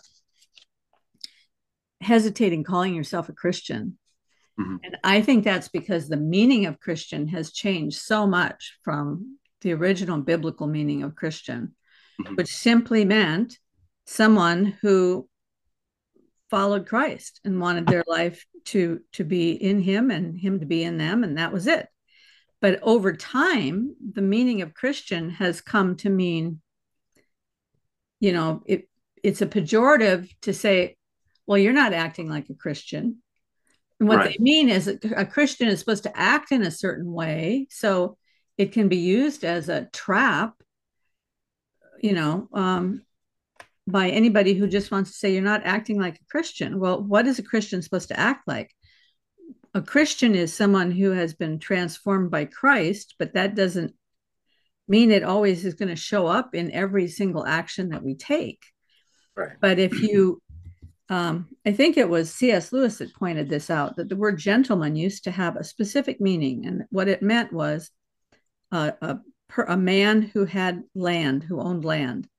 [2.01, 3.97] hesitating calling yourself a Christian.
[4.59, 4.75] Mm-hmm.
[4.83, 9.73] And I think that's because the meaning of Christian has changed so much from the
[9.73, 11.75] original biblical meaning of Christian,
[12.21, 12.35] mm-hmm.
[12.35, 13.57] which simply meant
[14.05, 15.27] someone who
[16.49, 20.83] followed Christ and wanted their life to to be in him and him to be
[20.83, 21.87] in them and that was it
[22.61, 26.61] but over time, the meaning of Christian has come to mean,
[28.19, 28.87] you know, it,
[29.23, 30.95] it's a pejorative to say,
[31.47, 33.23] well, you're not acting like a Christian.
[34.01, 34.35] And what right.
[34.35, 37.67] they mean is a Christian is supposed to act in a certain way.
[37.69, 38.17] So
[38.57, 40.55] it can be used as a trap,
[42.01, 43.03] you know, um,
[43.85, 46.79] by anybody who just wants to say you're not acting like a Christian.
[46.79, 48.71] Well, what is a Christian supposed to act like?
[49.75, 53.93] A Christian is someone who has been transformed by Christ, but that doesn't
[54.87, 58.63] mean it always is going to show up in every single action that we take.
[59.35, 59.51] Right.
[59.61, 60.41] But if you,
[61.11, 62.71] um, I think it was C.S.
[62.71, 66.65] Lewis that pointed this out that the word gentleman used to have a specific meaning,
[66.65, 67.91] and what it meant was
[68.71, 69.19] uh, a
[69.67, 72.29] a man who had land, who owned land,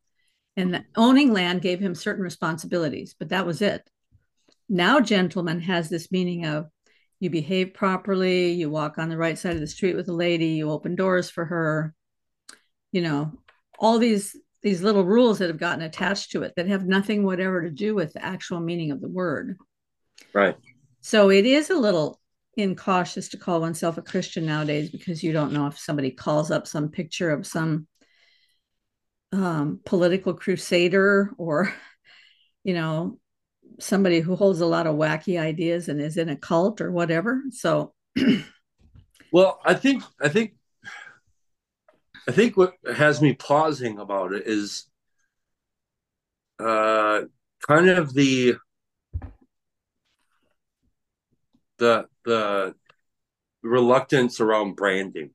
[0.57, 3.89] and owning land gave him certain responsibilities, but that was it.
[4.71, 6.69] Now, gentleman has this meaning of
[7.21, 10.47] you behave properly, you walk on the right side of the street with a lady,
[10.47, 11.95] you open doors for her,
[12.91, 13.33] you know,
[13.79, 17.63] all these these little rules that have gotten attached to it that have nothing whatever
[17.63, 19.57] to do with the actual meaning of the word.
[20.33, 20.57] Right.
[21.01, 22.21] So it is a little
[22.57, 26.67] incautious to call oneself a Christian nowadays because you don't know if somebody calls up
[26.67, 27.89] some picture of some
[29.33, 31.75] um, political crusader or,
[32.65, 33.19] you know,
[33.81, 37.43] somebody who holds a lot of wacky ideas and is in a cult or whatever.
[37.51, 37.95] So,
[39.33, 40.55] well, I think I think
[42.29, 44.87] I think what has me pausing about it is
[46.59, 47.23] uh,
[47.67, 48.55] kind of the
[51.79, 52.75] the the
[53.63, 55.31] reluctance around branding,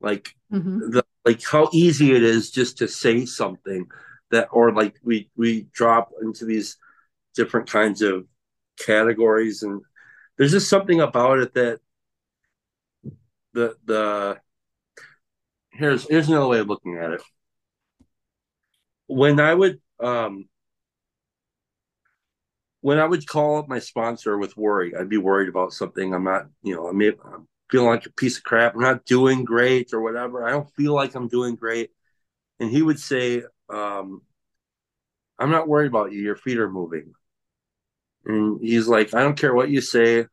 [0.00, 0.90] like mm-hmm.
[0.90, 3.86] the like how easy it is just to say something
[4.32, 6.76] that, or like we we drop into these
[7.36, 8.26] different kinds of
[8.84, 9.82] categories, and
[10.36, 11.80] there's just something about it that
[13.52, 14.40] the the
[15.72, 17.22] here's here's another way of looking at it.
[19.06, 20.48] When I would um
[22.80, 26.12] when I would call up my sponsor with worry, I'd be worried about something.
[26.12, 28.74] I'm not, you know, I may, I'm feeling like a piece of crap.
[28.74, 30.44] I'm not doing great or whatever.
[30.44, 31.90] I don't feel like I'm doing great.
[32.58, 34.22] And he would say, um,
[35.38, 36.20] I'm not worried about you.
[36.20, 37.12] Your feet are moving.
[38.24, 40.26] And he's like, I don't care what you say.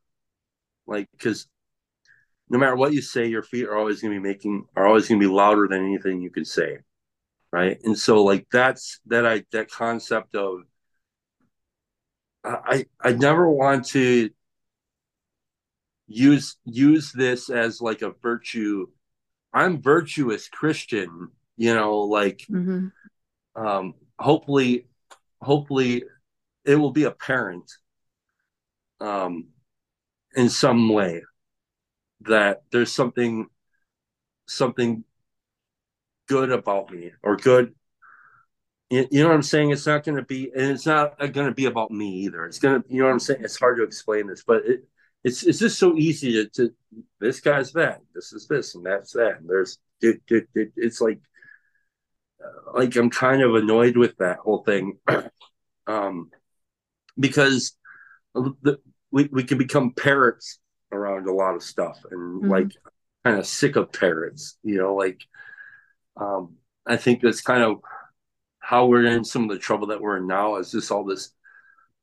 [0.88, 1.48] Like, because
[2.50, 5.08] no matter what you say, your feet are always going to be making are always
[5.08, 6.80] going to be louder than anything you can say,
[7.52, 7.80] right?
[7.84, 10.62] And so like that's that I that concept of
[12.44, 14.30] I I never want to
[16.08, 18.88] use use this as like a virtue.
[19.54, 22.88] I'm virtuous Christian, you know, like mm-hmm.
[23.64, 24.88] um hopefully
[25.42, 26.04] hopefully
[26.66, 27.72] it will be apparent
[29.00, 29.50] um
[30.36, 31.22] in some way
[32.22, 33.48] that there's something
[34.48, 35.04] something
[36.28, 37.74] good about me or good
[38.90, 39.70] you, know what i'm saying?
[39.70, 42.46] It's not going to be and it's not going to be about me either.
[42.46, 43.44] It's going to you know what i'm saying?
[43.44, 44.88] It's hard to explain this but it
[45.24, 46.74] it's it's just so easy to, to
[47.20, 51.02] this guy's that this is this and that's that and there's it, it, it, it's
[51.02, 51.20] like
[52.44, 54.98] uh, like i'm kind of annoyed with that whole thing.
[55.88, 56.30] Um
[57.20, 57.76] because
[58.36, 58.78] the,
[59.10, 60.60] we, we can become parrots
[60.92, 62.52] around a lot of stuff and mm-hmm.
[62.52, 62.72] like
[63.24, 65.22] kind of sick of parrots, you know, like
[66.18, 67.82] um I think that's kind of
[68.60, 71.32] how we're in some of the trouble that we're in now is just all this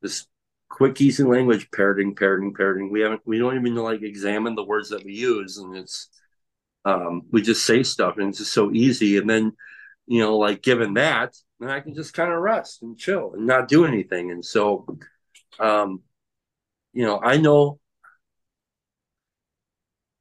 [0.02, 0.26] this
[0.68, 2.90] quick easy language parroting, parroting, parroting.
[2.90, 6.08] We haven't we don't even like examine the words that we use and it's
[6.84, 9.52] um we just say stuff and it's just so easy and then
[10.06, 13.46] you know like given that then I can just kind of rest and chill and
[13.46, 14.86] not do anything and so
[15.58, 16.02] um
[16.92, 17.80] you know I know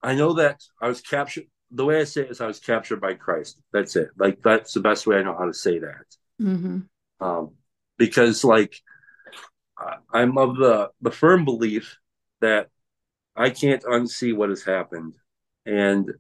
[0.06, 1.46] I know that I was captured.
[1.72, 3.60] The way I say it is, I was captured by Christ.
[3.74, 4.10] That's it.
[4.18, 6.06] Like that's the best way I know how to say that.
[6.42, 6.80] Mm-hmm.
[7.26, 7.52] Um,
[7.98, 8.82] because like
[10.14, 11.98] I'm of the the firm belief
[12.42, 12.70] that
[13.36, 15.16] I can't unsee what has happened,
[15.66, 16.12] and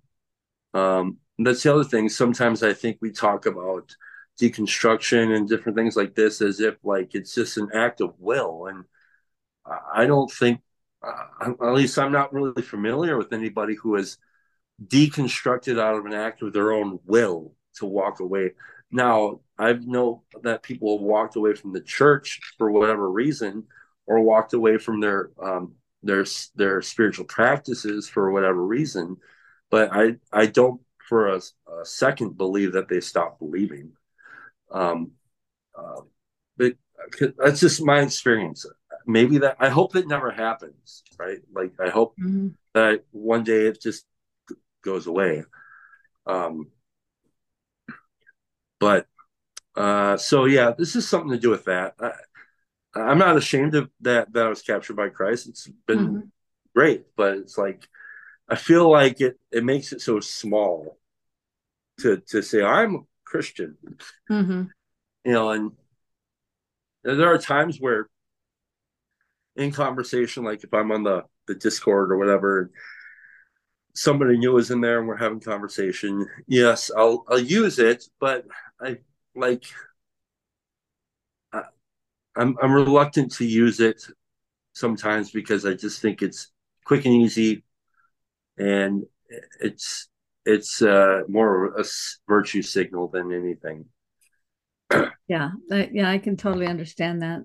[0.73, 2.09] um, that's the other thing.
[2.09, 3.95] Sometimes I think we talk about
[4.41, 8.65] deconstruction and different things like this as if like it's just an act of will,
[8.67, 8.83] and
[9.93, 10.61] I don't think
[11.05, 14.17] uh, at least I'm not really familiar with anybody who has
[14.85, 18.51] deconstructed out of an act of their own will to walk away.
[18.91, 23.63] Now, I know that people have walked away from the church for whatever reason,
[24.05, 26.25] or walked away from their um, their
[26.55, 29.17] their spiritual practices for whatever reason,
[29.71, 33.91] but I I don't for a, a second believe that they stopped believing.
[34.71, 35.11] Um,
[35.77, 36.01] uh,
[36.57, 36.73] but
[37.37, 38.65] that's just my experience
[39.05, 41.39] maybe that I hope that never happens, right?
[41.53, 42.49] Like I hope mm-hmm.
[42.73, 44.05] that one day it just
[44.83, 45.43] goes away.
[46.25, 46.71] Um,
[48.79, 49.07] but
[49.75, 51.95] uh, so yeah, this is something to do with that.
[51.99, 52.11] I,
[52.95, 55.47] I'm not ashamed of that that I was captured by Christ.
[55.47, 56.19] It's been mm-hmm.
[56.73, 57.87] great, but it's like
[58.47, 60.97] I feel like it it makes it so small
[61.99, 63.77] to to say I'm a Christian.
[64.29, 64.63] Mm-hmm.
[65.25, 65.71] You know, and
[67.03, 68.07] there are times where
[69.55, 72.71] in conversation, like if I'm on the the Discord or whatever,
[73.93, 76.27] somebody new is in there and we're having conversation.
[76.47, 78.45] Yes, I'll I'll use it, but
[78.79, 78.97] I
[79.35, 79.63] like
[81.53, 81.63] I,
[82.35, 84.03] I'm I'm reluctant to use it
[84.73, 86.51] sometimes because I just think it's
[86.85, 87.63] quick and easy,
[88.57, 89.03] and
[89.61, 90.09] it's
[90.45, 91.83] it's uh, more a
[92.27, 93.85] virtue signal than anything.
[95.27, 97.43] yeah, yeah, I can totally understand that.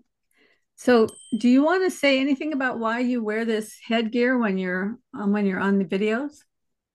[0.81, 4.97] So, do you want to say anything about why you wear this headgear when you're
[5.12, 6.43] um, when you're on the videos?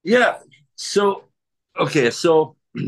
[0.02, 0.40] Yeah.
[0.76, 1.26] So,
[1.80, 2.10] okay.
[2.10, 2.56] So,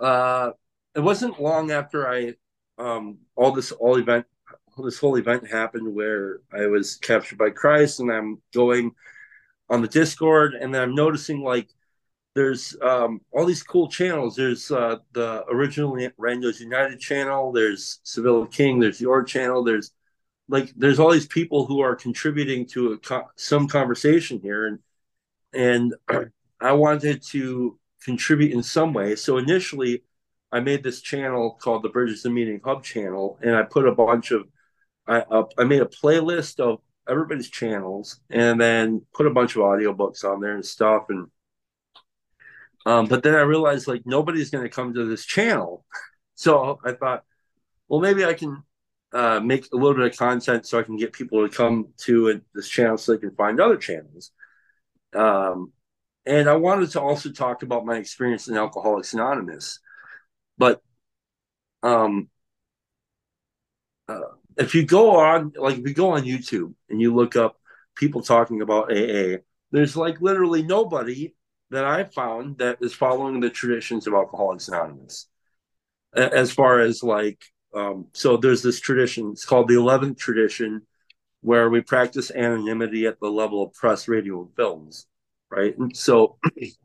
[0.00, 0.52] uh,
[0.94, 2.34] it wasn't long after I
[2.78, 4.26] um, all this all event
[4.78, 8.92] this whole event happened where I was captured by Christ, and I'm going
[9.68, 11.68] on the Discord, and then I'm noticing like
[12.34, 14.36] there's um, all these cool channels.
[14.36, 17.52] There's uh, the original Randos United channel.
[17.52, 18.80] There's Sevilla King.
[18.80, 19.62] There's your channel.
[19.62, 19.92] There's
[20.48, 24.78] like there's all these people who are contributing to a, some conversation here, and
[26.08, 26.30] and
[26.60, 29.16] I wanted to contribute in some way.
[29.16, 30.02] So initially,
[30.50, 33.94] I made this channel called the Bridges and Meaning Hub channel, and I put a
[33.94, 34.46] bunch of
[35.06, 39.62] I uh, I made a playlist of everybody's channels, and then put a bunch of
[39.62, 41.28] audiobooks on there and stuff, and
[42.86, 45.84] um, but then I realized like nobody's going to come to this channel.
[46.34, 47.24] So I thought,
[47.88, 48.64] well, maybe I can
[49.12, 52.40] uh, make a little bit of content so I can get people to come to
[52.54, 54.32] this channel so they can find other channels.
[55.14, 55.72] Um,
[56.24, 59.78] and I wanted to also talk about my experience in Alcoholics Anonymous.
[60.58, 60.80] But
[61.82, 62.28] um,
[64.08, 64.20] uh,
[64.56, 67.58] if you go on, like if you go on YouTube and you look up
[67.94, 69.38] people talking about AA,
[69.70, 71.34] there's like literally nobody
[71.72, 75.28] that I found that is following the traditions of Alcoholics Anonymous.
[76.14, 77.42] As far as like,
[77.74, 80.82] um, so there's this tradition, it's called the 11th tradition,
[81.40, 85.06] where we practice anonymity at the level of press, radio, and films,
[85.50, 85.76] right?
[85.76, 86.76] And so it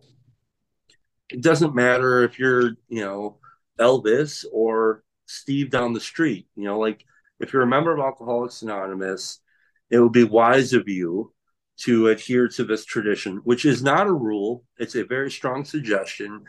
[1.42, 3.40] doesn't matter if you're, you know,
[3.78, 7.04] Elvis or Steve down the street, you know, like
[7.42, 9.42] if you're a member of Alcoholics Anonymous,
[9.90, 11.34] it would be wise of you
[11.78, 14.64] to adhere to this tradition, which is not a rule.
[14.78, 16.44] It's a very strong suggestion.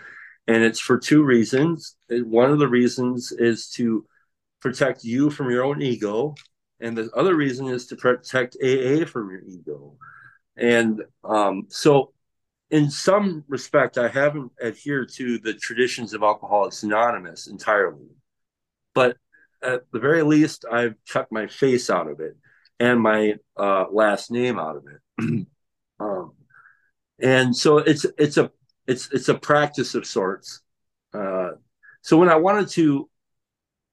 [0.46, 1.96] And it's for two reasons.
[2.08, 4.06] One of the reasons is to
[4.60, 6.34] protect you from your own ego.
[6.80, 9.96] And the other reason is to protect AA from your ego.
[10.56, 12.12] And um, so,
[12.70, 18.08] in some respect, I haven't adhered to the traditions of Alcoholics Anonymous entirely.
[18.94, 19.16] But
[19.62, 22.36] at the very least, I've kept my face out of it
[22.80, 25.00] and my uh, last name out of it.
[26.00, 26.32] um,
[27.20, 28.50] and so it's it's a
[28.86, 30.60] it's it's a practice of sorts.
[31.12, 31.50] Uh,
[32.02, 33.08] so when I wanted to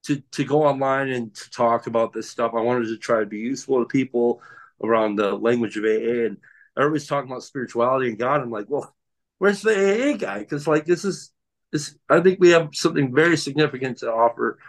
[0.04, 3.26] to to go online and to talk about this stuff, I wanted to try to
[3.26, 4.42] be useful to people
[4.84, 6.26] around the language of AA.
[6.28, 6.38] And
[6.78, 8.42] everybody's talking about spirituality and God.
[8.42, 8.96] I'm like, well,
[9.40, 10.40] where's the AA guy?
[10.40, 11.32] Because like this is
[11.72, 11.96] this.
[12.10, 14.60] I think we have something very significant to offer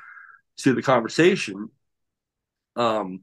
[0.59, 1.71] to the conversation.
[2.77, 3.23] Um,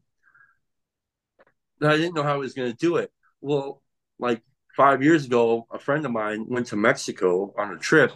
[1.82, 3.12] I didn't know how I was going to do it.
[3.44, 3.82] Well,
[4.20, 4.42] like
[4.76, 8.14] five years ago, a friend of mine went to Mexico on a trip,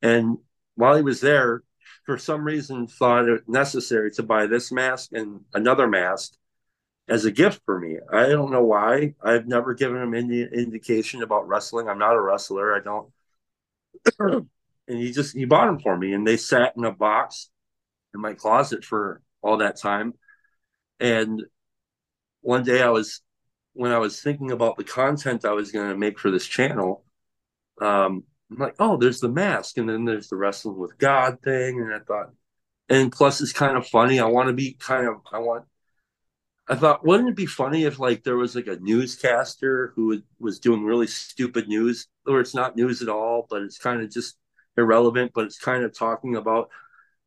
[0.00, 0.38] and
[0.76, 1.62] while he was there,
[2.06, 6.32] for some reason, thought it necessary to buy this mask and another mask
[7.06, 7.98] as a gift for me.
[8.10, 9.14] I don't know why.
[9.22, 11.88] I've never given him any indication about wrestling.
[11.88, 12.74] I'm not a wrestler.
[12.74, 13.12] I don't.
[14.88, 17.50] and he just he bought them for me, and they sat in a box
[18.14, 20.14] in my closet for all that time.
[20.98, 21.42] And
[22.40, 23.20] one day I was
[23.74, 27.04] when I was thinking about the content I was going to make for this channel,
[27.80, 31.80] um, I'm like, oh, there's the mask, and then there's the wrestling with God thing,
[31.80, 32.30] and I thought,
[32.88, 34.20] and plus it's kind of funny.
[34.20, 35.64] I want to be kind of, I want.
[36.68, 40.60] I thought, wouldn't it be funny if like there was like a newscaster who was
[40.60, 44.36] doing really stupid news, or it's not news at all, but it's kind of just
[44.76, 46.70] irrelevant, but it's kind of talking about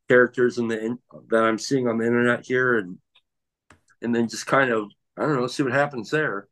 [0.08, 2.98] characters in the in, that I'm seeing on the internet here, and
[4.02, 6.48] and then just kind of I don't know, see what happens there.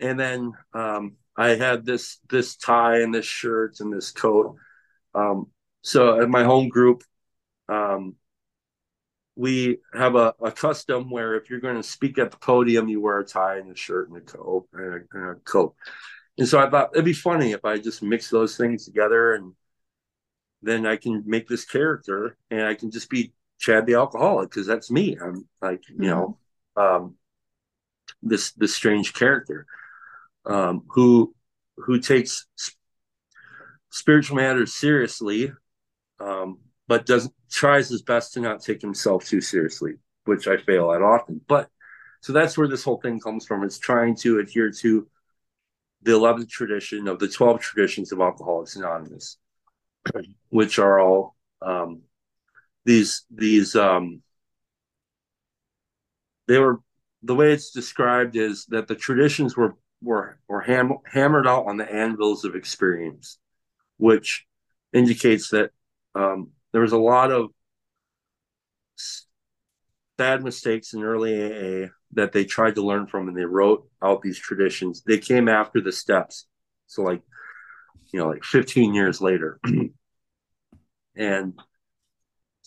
[0.00, 4.56] And then um, I had this this tie and this shirt and this coat.
[5.14, 5.46] Um,
[5.82, 7.02] so at my home group,
[7.68, 8.16] um,
[9.36, 13.00] we have a, a custom where if you're going to speak at the podium, you
[13.00, 15.74] wear a tie and a shirt and a coat and a, and a coat.
[16.38, 19.54] And so I thought it'd be funny if I just mix those things together and
[20.62, 24.66] then I can make this character and I can just be Chad the alcoholic because
[24.66, 25.16] that's me.
[25.20, 26.04] I'm like, you mm-hmm.
[26.04, 26.38] know,
[26.76, 27.14] um,
[28.22, 29.66] this this strange character
[30.46, 31.34] um, who
[31.76, 32.46] who takes
[33.90, 35.52] spiritual matters seriously,
[36.20, 39.94] um, but does tries his best to not take himself too seriously,
[40.24, 41.40] which I fail at often.
[41.46, 41.68] But
[42.20, 43.62] so that's where this whole thing comes from.
[43.62, 45.06] It's trying to adhere to
[46.02, 49.38] the 11th tradition of the 12 traditions of Alcoholics Anonymous,
[50.50, 52.02] which are all um,
[52.84, 54.22] these these um,
[56.46, 56.80] they were
[57.22, 61.76] the way it's described is that the traditions were were were ham- hammered out on
[61.76, 63.38] the anvils of experience,
[63.96, 64.46] which
[64.92, 65.70] indicates that
[66.14, 67.50] um, there was a lot of
[70.16, 74.22] bad mistakes in early AA that they tried to learn from, and they wrote out
[74.22, 75.02] these traditions.
[75.06, 76.46] They came after the steps,
[76.86, 77.22] so like
[78.12, 79.60] you know, like 15 years later,
[81.16, 81.58] and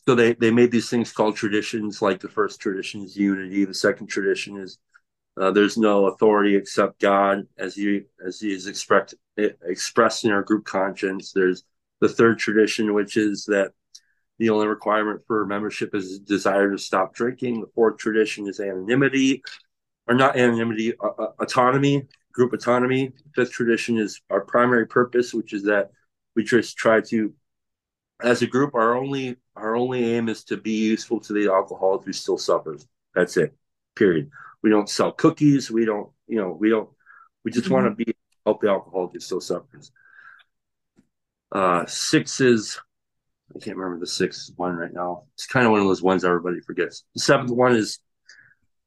[0.08, 2.02] so they they made these things called traditions.
[2.02, 3.66] Like the first tradition is unity.
[3.66, 4.80] The second tradition is
[5.40, 10.44] uh, there's no authority except God, as he as he is expressed expressed in our
[10.44, 11.32] group conscience.
[11.32, 11.64] There's
[12.00, 13.72] the third tradition, which is that
[14.40, 17.62] the only requirement for membership is a desire to stop drinking.
[17.62, 19.44] The fourth tradition is anonymity,
[20.08, 23.14] or not anonymity, uh, autonomy, group autonomy.
[23.36, 25.92] Fifth tradition is our primary purpose, which is that
[26.36, 27.34] we just try to,
[28.22, 32.06] as a group, our only our only aim is to be useful to the alcoholic
[32.06, 32.88] who still suffers.
[33.14, 33.56] That's it.
[33.96, 34.30] Period.
[34.64, 35.70] We don't sell cookies.
[35.70, 36.90] We don't, you know, we don't.
[37.44, 37.74] We just mm-hmm.
[37.74, 38.14] want to be
[38.46, 39.92] help the alcoholic who still suffers.
[41.52, 42.80] Uh, six is
[43.56, 45.24] I can't remember the sixth one right now.
[45.34, 47.04] It's kind of one of those ones everybody forgets.
[47.14, 48.00] The seventh one is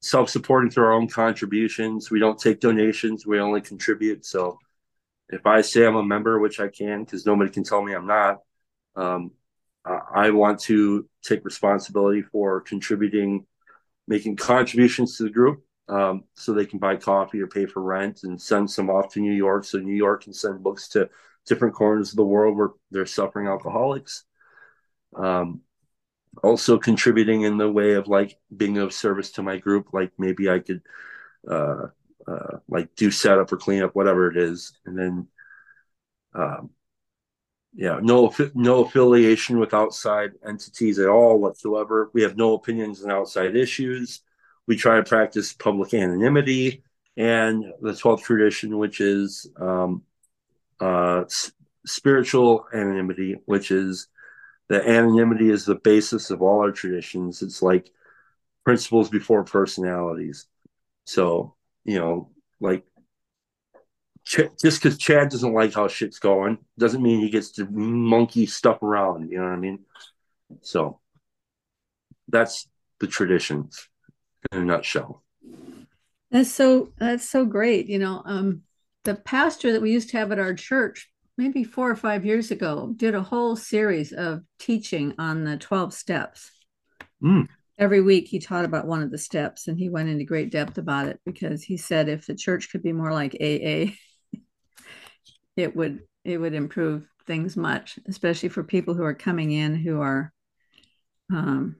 [0.01, 2.09] self-supporting through our own contributions.
[2.09, 3.25] We don't take donations.
[3.25, 4.25] We only contribute.
[4.25, 4.59] So
[5.29, 8.07] if I say I'm a member, which I can, because nobody can tell me I'm
[8.07, 8.39] not,
[8.95, 9.31] um,
[9.85, 13.45] I want to take responsibility for contributing,
[14.07, 18.21] making contributions to the group um, so they can buy coffee or pay for rent
[18.23, 21.09] and send some off to New York so New York can send books to
[21.45, 24.23] different corners of the world where they're suffering alcoholics.
[25.15, 25.61] Um,
[26.43, 30.49] also contributing in the way of like being of service to my group, like maybe
[30.49, 30.81] I could
[31.49, 31.87] uh,
[32.27, 35.27] uh, like do setup or cleanup, whatever it is, and then
[36.33, 36.71] um,
[37.75, 42.09] yeah, no no affiliation with outside entities at all whatsoever.
[42.13, 44.21] We have no opinions on outside issues.
[44.65, 46.83] We try to practice public anonymity
[47.17, 50.03] and the 12th tradition, which is um,
[50.79, 51.25] uh,
[51.85, 54.07] spiritual anonymity, which is
[54.69, 57.41] that anonymity is the basis of all our traditions.
[57.41, 57.91] It's like
[58.63, 60.47] principles before personalities.
[61.05, 62.85] So, you know, like
[64.25, 68.45] Ch- just because Chad doesn't like how shit's going doesn't mean he gets to monkey
[68.45, 69.29] stuff around.
[69.29, 69.79] You know what I mean?
[70.61, 70.99] So
[72.27, 72.67] that's
[72.99, 73.87] the traditions
[74.51, 75.23] in a nutshell.
[76.31, 77.87] That's so that's so great.
[77.87, 78.63] You know, um,
[79.03, 82.51] the pastor that we used to have at our church maybe four or five years
[82.51, 86.51] ago, did a whole series of teaching on the 12 steps.
[87.21, 87.47] Mm.
[87.77, 90.77] Every week he taught about one of the steps and he went into great depth
[90.77, 93.91] about it because he said if the church could be more like AA,
[95.55, 100.01] it would it would improve things much, especially for people who are coming in who
[100.01, 100.33] are
[101.31, 101.77] um,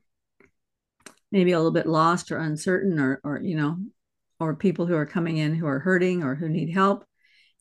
[1.32, 3.78] maybe a little bit lost or uncertain or or you know
[4.40, 7.06] or people who are coming in who are hurting or who need help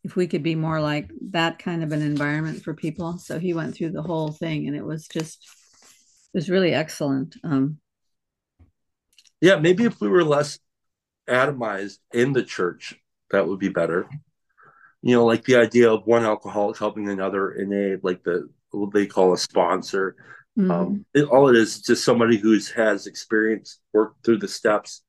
[0.04, 3.16] if we could be more like that kind of an environment for people.
[3.18, 5.42] So he went through the whole thing and it was just
[5.82, 7.36] it was really excellent.
[7.42, 7.78] Um,
[9.40, 10.58] yeah, maybe if we were less
[11.28, 12.94] atomized in the church,
[13.30, 14.08] that would be better.
[15.04, 18.94] You know, like the idea of one alcoholic helping another in a like the what
[18.94, 20.16] they call a sponsor.
[20.58, 20.70] Mm-hmm.
[20.70, 25.02] Um, it, all it is just somebody who's has experience, worked through the steps.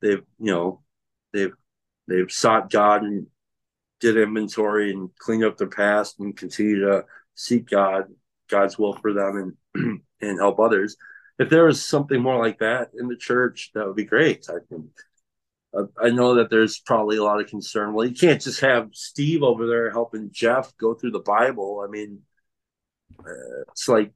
[0.00, 0.80] They've you know
[1.34, 1.52] they've
[2.06, 3.26] they've sought God and
[4.00, 7.04] did inventory and clean up their past and continue to
[7.34, 8.04] seek God,
[8.48, 10.96] God's will for them and and help others.
[11.38, 14.46] If there was something more like that in the church, that would be great.
[14.48, 14.86] I think.
[16.02, 17.92] I know that there's probably a lot of concern.
[17.92, 21.84] Well, you can't just have Steve over there helping Jeff go through the Bible.
[21.86, 22.20] I mean,
[23.20, 24.12] uh, it's like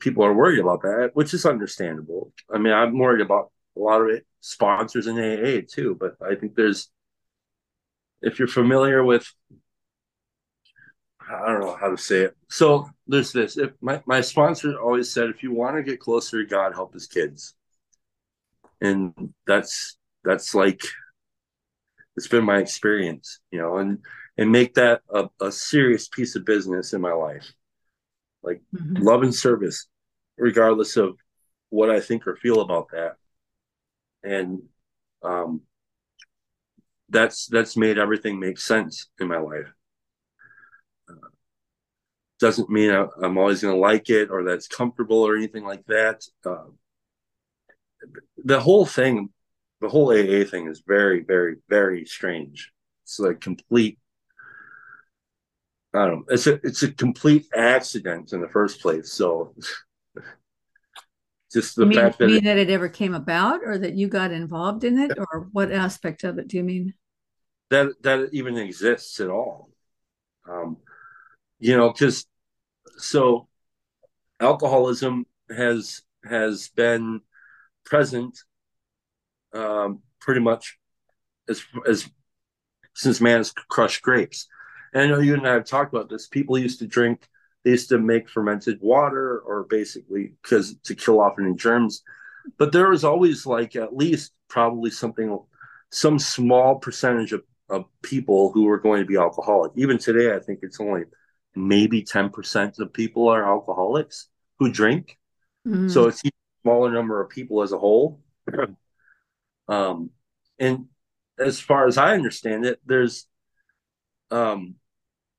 [0.00, 2.32] people are worried about that, which is understandable.
[2.52, 6.34] I mean, I'm worried about a lot of it sponsors in AA too, but I
[6.34, 6.90] think there's
[8.22, 9.32] if you're familiar with
[11.30, 12.36] I don't know how to say it.
[12.48, 13.58] So there's this.
[13.58, 16.94] If my, my sponsor always said, if you want to get closer to God, help
[16.94, 17.54] his kids.
[18.80, 19.12] And
[19.46, 20.82] that's that's like
[22.16, 23.98] it's been my experience, you know, and
[24.36, 27.52] and make that a, a serious piece of business in my life.
[28.42, 29.02] Like mm-hmm.
[29.02, 29.88] love and service,
[30.36, 31.16] regardless of
[31.70, 33.16] what I think or feel about that,
[34.22, 34.62] and
[35.22, 35.62] um,
[37.08, 39.72] that's that's made everything make sense in my life.
[41.08, 41.28] Uh,
[42.38, 45.84] doesn't mean I, am always going to like it or that's comfortable or anything like
[45.86, 46.22] that.
[46.44, 46.66] Uh,
[48.44, 49.30] the whole thing,
[49.80, 52.72] the whole AA thing is very, very, very strange.
[53.04, 53.98] It's like complete.
[55.94, 56.24] I don't know.
[56.28, 59.12] It's a it's a complete accident in the first place.
[59.12, 59.54] So
[61.52, 63.94] just the you mean, fact that mean it, that it ever came about or that
[63.94, 66.94] you got involved in it or what aspect of it do you mean
[67.70, 69.70] that that it even exists at all
[70.48, 70.76] um
[71.58, 72.26] you know because
[72.98, 73.48] so
[74.40, 75.24] alcoholism
[75.54, 77.20] has has been
[77.84, 78.38] present
[79.54, 80.78] um pretty much
[81.48, 82.08] as as
[82.94, 84.48] since man's crushed grapes
[84.92, 87.28] and i know you and i have talked about this people used to drink
[87.64, 92.02] they used to make fermented water or basically because to kill off any germs.
[92.56, 95.38] But there was always like at least probably something,
[95.90, 99.72] some small percentage of, of people who were going to be alcoholic.
[99.76, 101.02] Even today, I think it's only
[101.54, 104.28] maybe 10% of people are alcoholics
[104.58, 105.18] who drink.
[105.66, 105.90] Mm.
[105.90, 106.30] So it's a
[106.62, 108.20] smaller number of people as a whole.
[109.68, 110.10] um,
[110.58, 110.86] and
[111.38, 113.26] as far as I understand it, there's
[114.30, 114.74] um,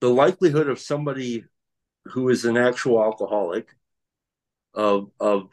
[0.01, 1.45] the likelihood of somebody
[2.05, 3.67] who is an actual alcoholic
[4.73, 5.49] of of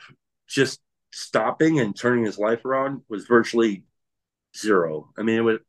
[0.46, 0.80] just
[1.12, 3.84] stopping and turning his life around was virtually
[4.56, 5.10] zero.
[5.18, 5.60] I mean, it would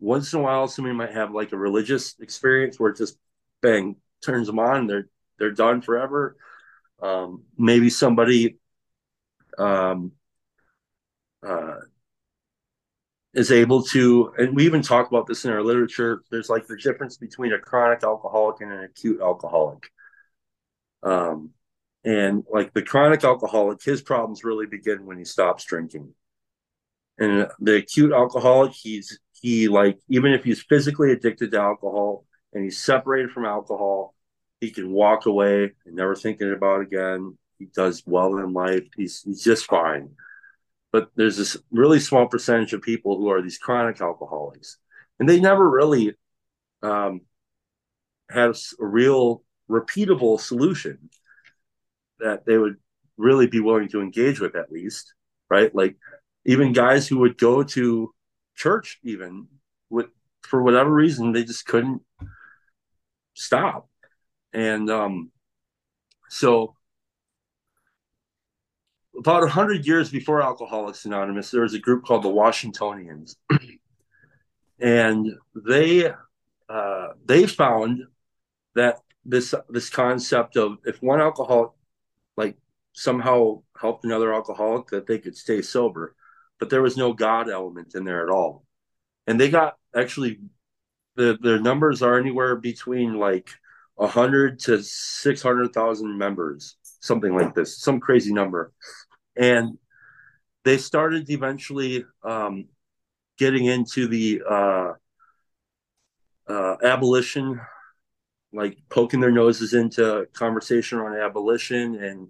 [0.00, 3.18] once in a while somebody might have like a religious experience where it just
[3.60, 5.08] bang turns them on, they're
[5.38, 6.36] they're done forever.
[7.00, 8.58] Um, maybe somebody
[9.58, 10.12] um,
[11.46, 11.80] uh,
[13.34, 16.22] is able to, and we even talk about this in our literature.
[16.30, 19.90] There's like the difference between a chronic alcoholic and an acute alcoholic.
[21.02, 21.50] Um,
[22.04, 26.14] and like the chronic alcoholic, his problems really begin when he stops drinking.
[27.18, 32.64] And the acute alcoholic, he's he like even if he's physically addicted to alcohol and
[32.64, 34.14] he's separated from alcohol,
[34.60, 37.38] he can walk away and never thinking about it again.
[37.58, 38.84] He does well in life.
[38.96, 40.10] He's he's just fine.
[40.92, 44.78] But there's this really small percentage of people who are these chronic alcoholics,
[45.18, 46.14] and they never really
[46.82, 47.22] um,
[48.30, 51.08] have a real repeatable solution
[52.20, 52.76] that they would
[53.16, 55.14] really be willing to engage with at least
[55.52, 55.74] right?
[55.74, 55.96] Like
[56.46, 58.14] even guys who would go to
[58.56, 59.48] church even
[59.90, 60.06] with
[60.40, 62.00] for whatever reason they just couldn't
[63.34, 63.86] stop.
[64.54, 65.30] And um
[66.30, 66.74] so
[69.16, 73.36] about 100 years before alcoholics anonymous there was a group called the washingtonians.
[74.80, 76.10] And they
[76.68, 78.02] uh, they found
[78.74, 81.70] that this this concept of if one alcoholic
[82.36, 82.56] like
[82.92, 86.16] somehow helped another alcoholic that they could stay sober.
[86.58, 88.64] But there was no god element in there at all.
[89.28, 90.40] And they got actually
[91.14, 93.50] the their numbers are anywhere between like
[93.94, 98.72] 100 to 600,000 members something like this some crazy number
[99.36, 99.78] and
[100.64, 102.66] they started eventually um,
[103.38, 104.92] getting into the uh,
[106.48, 107.60] uh, abolition
[108.52, 112.28] like poking their noses into conversation on abolition and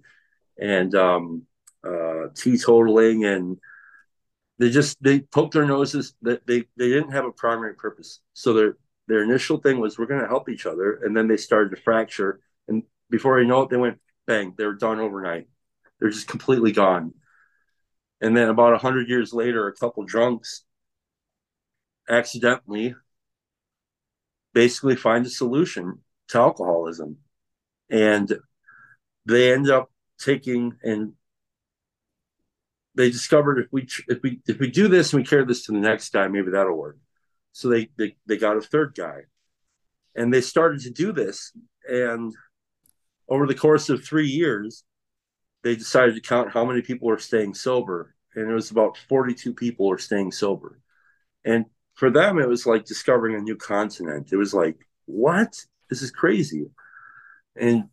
[0.58, 1.42] and um,
[1.84, 3.58] uh, teetotaling, and
[4.58, 6.14] they just they poked their noses.
[6.22, 8.20] That they they didn't have a primary purpose.
[8.34, 8.76] So their
[9.08, 11.82] their initial thing was we're going to help each other, and then they started to
[11.82, 12.40] fracture.
[12.68, 14.54] And before you know it, they went bang.
[14.56, 15.48] They were done overnight.
[15.98, 17.14] They're just completely gone.
[18.20, 20.64] And then about a hundred years later, a couple drunks
[22.08, 22.94] accidentally
[24.54, 25.98] basically find a solution
[26.28, 27.18] to alcoholism.
[27.90, 28.32] And
[29.26, 31.14] they end up taking and
[32.94, 35.72] they discovered if we if we if we do this and we carry this to
[35.72, 36.98] the next guy, maybe that'll work.
[37.52, 39.22] So they they, they got a third guy.
[40.14, 41.52] And they started to do this.
[41.88, 42.34] And
[43.28, 44.84] over the course of three years,
[45.62, 48.14] they decided to count how many people are staying sober.
[48.34, 50.80] And it was about 42 people are staying sober.
[51.44, 54.32] And for them, it was like discovering a new continent.
[54.32, 55.54] It was like, what?
[55.92, 56.70] this is crazy.
[57.54, 57.84] And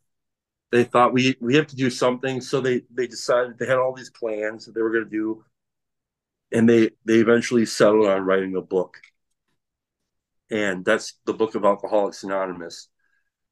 [0.71, 2.39] they thought we we have to do something.
[2.39, 5.43] So they they decided they had all these plans that they were going to do,
[6.53, 8.95] and they they eventually settled on writing a book.
[10.49, 12.87] And that's the book of Alcoholics Anonymous,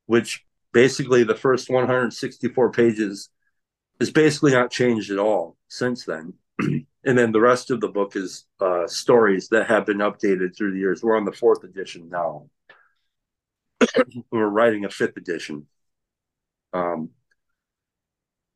[0.05, 0.45] which
[0.77, 3.29] basically the first 164 pages
[3.99, 6.35] is basically not changed at all since then.
[6.59, 10.73] and then the rest of the book is uh, stories that have been updated through
[10.73, 11.01] the years.
[11.01, 12.51] We're on the fourth edition now.
[14.31, 15.65] we're writing a fifth edition.
[16.73, 17.09] Um,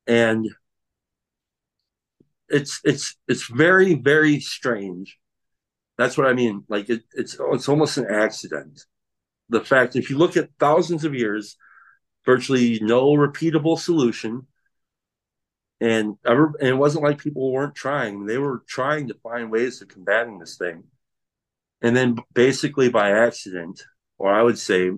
[0.05, 0.47] and
[2.49, 5.17] it's it's it's very very strange.
[5.97, 6.65] That's what I mean.
[6.69, 8.85] Like it, it's it's almost an accident.
[9.49, 11.57] The fact if you look at thousands of years,
[12.25, 14.47] virtually no repeatable solution,
[15.79, 18.25] and ever and it wasn't like people weren't trying.
[18.25, 20.83] They were trying to find ways of combating this thing,
[21.81, 23.83] and then basically by accident,
[24.17, 24.93] or I would say, uh,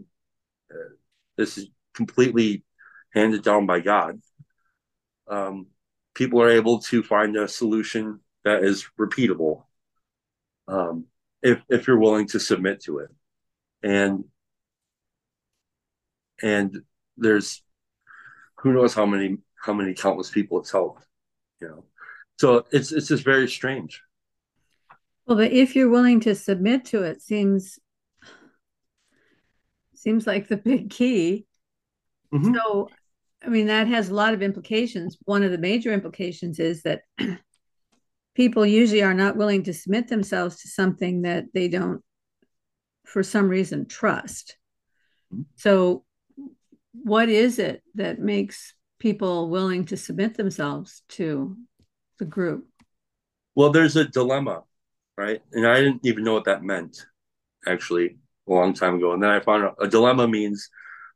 [1.38, 2.64] this is completely
[3.14, 4.20] handed down by God.
[5.28, 5.68] Um,
[6.16, 9.64] people are able to find a solution that is repeatable
[10.68, 11.06] um,
[11.42, 13.10] if if you're willing to submit to it
[13.84, 14.26] and
[16.42, 16.82] and
[17.18, 17.62] there's
[18.58, 21.06] who knows how many how many countless people it's helped
[21.62, 21.84] you know
[22.40, 24.02] so it's it's just very strange
[25.26, 27.80] well but if you're willing to submit to it seems
[29.94, 31.46] seems like the big key
[32.34, 32.54] mm-hmm.
[32.54, 32.90] so
[33.46, 35.18] I mean, that has a lot of implications.
[35.26, 37.02] One of the major implications is that
[38.36, 42.02] people usually are not willing to submit themselves to something that they don't,
[43.06, 44.58] for some reason, trust.
[45.58, 46.06] So,
[46.94, 51.58] what is it that makes people willing to submit themselves to
[52.20, 52.68] the group?
[53.56, 54.64] Well, there's a dilemma,
[55.18, 55.42] right?
[55.52, 57.06] And I didn't even know what that meant
[57.68, 58.18] actually
[58.48, 59.14] a long time ago.
[59.14, 60.70] And then I found out a dilemma means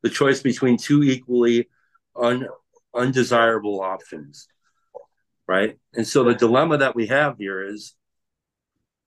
[0.03, 1.69] the choice between two equally
[2.15, 2.47] un,
[2.93, 4.47] undesirable options,
[5.47, 5.77] right?
[5.93, 7.95] And so the dilemma that we have here is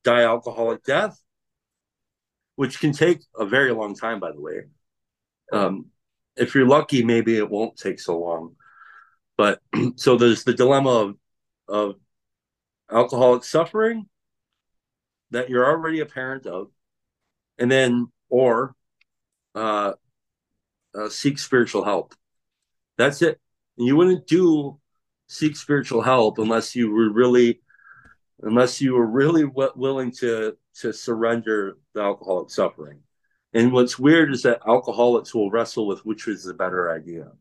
[0.05, 1.21] die alcoholic death,
[2.57, 4.63] which can take a very long time, by the way.
[5.53, 5.87] Um,
[6.41, 8.57] if you're lucky, maybe it won't take so long.
[9.37, 9.61] But
[9.97, 11.17] so there's the dilemma of,
[11.69, 11.95] of
[12.91, 14.07] alcoholic suffering
[15.31, 16.69] that you're already a parent of,
[17.59, 18.75] and then or
[19.55, 19.93] uh,
[20.95, 22.15] uh, seek spiritual help.
[22.97, 23.39] That's it.
[23.79, 24.81] And you wouldn't do
[25.29, 27.61] seek spiritual help unless you were really,
[28.43, 33.01] unless you were really w- willing to to surrender the alcoholic suffering.
[33.53, 37.33] And what's weird is that alcoholics will wrestle with which is the better idea.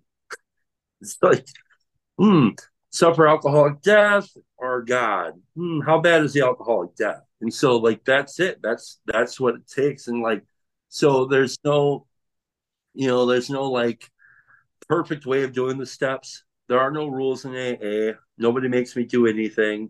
[1.01, 1.45] It's like,
[2.17, 2.49] hmm,
[2.91, 5.33] suffer alcoholic death or God?
[5.55, 7.23] Hmm, how bad is the alcoholic death?
[7.41, 8.61] And so, like, that's it.
[8.61, 10.07] That's that's what it takes.
[10.07, 10.43] And like,
[10.89, 12.05] so there's no,
[12.93, 14.09] you know, there's no like
[14.87, 16.43] perfect way of doing the steps.
[16.67, 18.17] There are no rules in AA.
[18.37, 19.89] Nobody makes me do anything.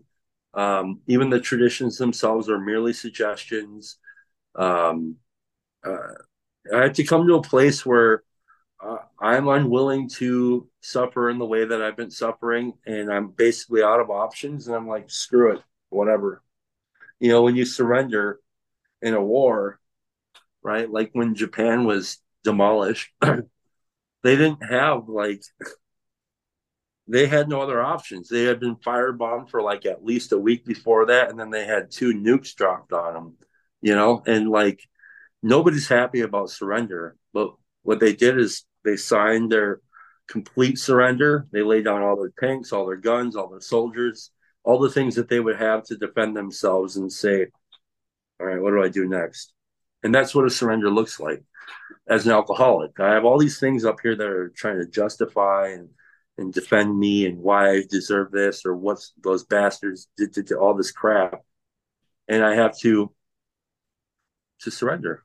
[0.54, 3.98] Um, even the traditions themselves are merely suggestions.
[4.54, 5.16] Um,
[5.84, 6.14] uh,
[6.74, 8.22] I had to come to a place where
[8.82, 13.82] uh, I'm unwilling to suffer in the way that I've been suffering, and I'm basically
[13.82, 14.66] out of options.
[14.66, 16.42] And I'm like, screw it, whatever.
[17.18, 18.40] You know, when you surrender
[19.02, 19.80] in a war,
[20.62, 20.90] right?
[20.90, 23.40] Like when Japan was demolished, they
[24.24, 25.42] didn't have like
[27.08, 28.28] they had no other options.
[28.28, 31.64] They had been firebombed for like at least a week before that, and then they
[31.64, 33.34] had two nukes dropped on them,
[33.82, 34.80] you know, and like
[35.42, 37.16] nobody's happy about surrender.
[37.32, 39.80] But what they did is they signed their
[40.28, 41.46] complete surrender.
[41.52, 44.30] They laid down all their tanks, all their guns, all their soldiers,
[44.64, 47.46] all the things that they would have to defend themselves and say,
[48.38, 49.52] all right, what do I do next?
[50.02, 51.42] And that's what a surrender looks like
[52.08, 52.98] as an alcoholic.
[52.98, 55.88] I have all these things up here that are trying to justify and
[56.38, 60.58] and defend me and why I deserve this or what those bastards did to, to
[60.58, 61.42] all this crap,
[62.28, 63.12] and I have to
[64.60, 65.22] to surrender.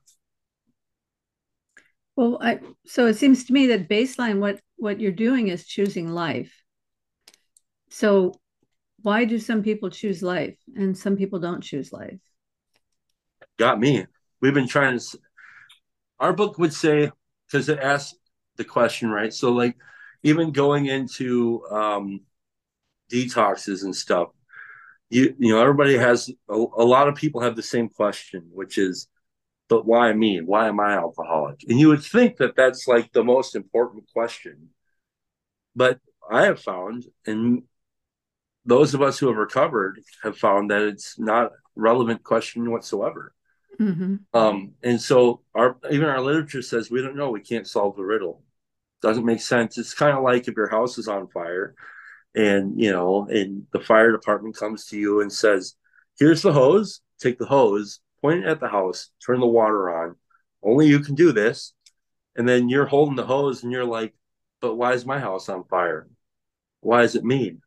[2.15, 6.09] Well, I so it seems to me that baseline what what you're doing is choosing
[6.09, 6.63] life.
[7.89, 8.33] So
[9.01, 12.19] why do some people choose life and some people don't choose life?
[13.57, 14.05] Got me.
[14.41, 15.19] We've been trying to
[16.19, 17.11] our book would say
[17.47, 18.17] because it asks
[18.57, 19.75] the question right so like
[20.23, 22.21] even going into um
[23.11, 24.29] detoxes and stuff
[25.09, 28.77] you you know everybody has a, a lot of people have the same question which
[28.77, 29.07] is
[29.69, 33.23] but why me why am i alcoholic and you would think that that's like the
[33.23, 34.69] most important question
[35.75, 35.99] but
[36.29, 37.63] i have found and
[38.65, 43.35] those of us who have recovered have found that it's not relevant question whatsoever
[43.79, 44.15] Mm-hmm.
[44.33, 48.03] Um, and so our even our literature says we don't know, we can't solve the
[48.03, 48.43] riddle.
[49.01, 49.77] Doesn't make sense.
[49.77, 51.75] It's kind of like if your house is on fire
[52.33, 55.75] and you know, and the fire department comes to you and says,
[56.17, 60.15] Here's the hose, take the hose, point it at the house, turn the water on.
[60.63, 61.73] Only you can do this.
[62.35, 64.13] And then you're holding the hose and you're like,
[64.61, 66.07] But why is my house on fire?
[66.81, 67.57] Why is it me?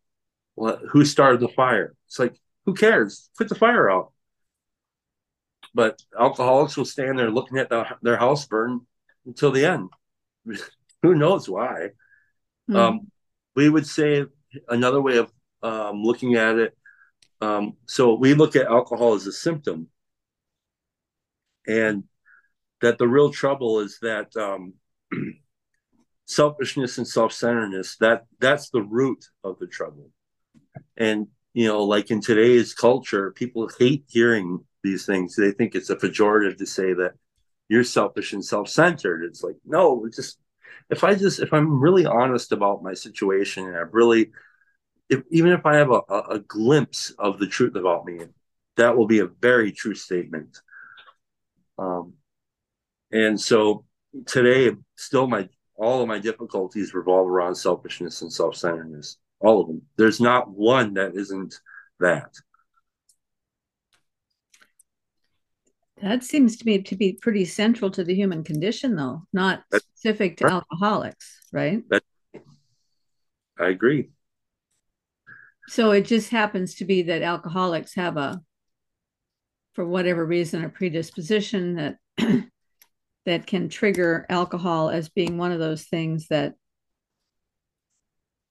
[0.56, 1.94] Well, who started the fire?
[2.06, 2.34] It's like,
[2.66, 3.30] who cares?
[3.38, 4.12] Put the fire out
[5.74, 8.80] but alcoholics will stand there looking at the, their house burn
[9.26, 9.88] until the end.
[11.02, 11.90] Who knows why?
[12.68, 12.76] Mm.
[12.76, 13.00] Um,
[13.54, 14.24] we would say
[14.68, 15.30] another way of
[15.62, 16.78] um, looking at it
[17.40, 19.88] um, so we look at alcohol as a symptom,
[21.68, 22.04] and
[22.80, 24.74] that the real trouble is that um,
[26.26, 30.10] selfishness and self-centeredness that that's the root of the trouble.
[30.96, 35.36] And you know like in today's culture people hate hearing these things.
[35.36, 37.12] They think it's a pejorative to say that
[37.68, 39.24] you're selfish and self-centered.
[39.24, 40.38] It's like no just
[40.90, 44.30] if i just if i'm really honest about my situation and i really
[45.08, 48.20] if, even if i have a, a, a glimpse of the truth about me
[48.76, 50.60] that will be a very true statement
[51.78, 52.14] um,
[53.10, 53.84] and so
[54.26, 59.16] today, still my all of my difficulties revolve around selfishness and self-centeredness.
[59.40, 59.82] All of them.
[59.96, 61.54] There's not one that isn't
[62.00, 62.34] that.
[66.02, 69.84] That seems to me to be pretty central to the human condition, though, not That's,
[69.84, 70.52] specific to right.
[70.54, 71.82] alcoholics, right?
[71.90, 72.02] That,
[73.58, 74.10] I agree.
[75.68, 78.40] So it just happens to be that alcoholics have a,
[79.78, 81.98] for whatever reason, a predisposition that
[83.26, 86.54] that can trigger alcohol as being one of those things that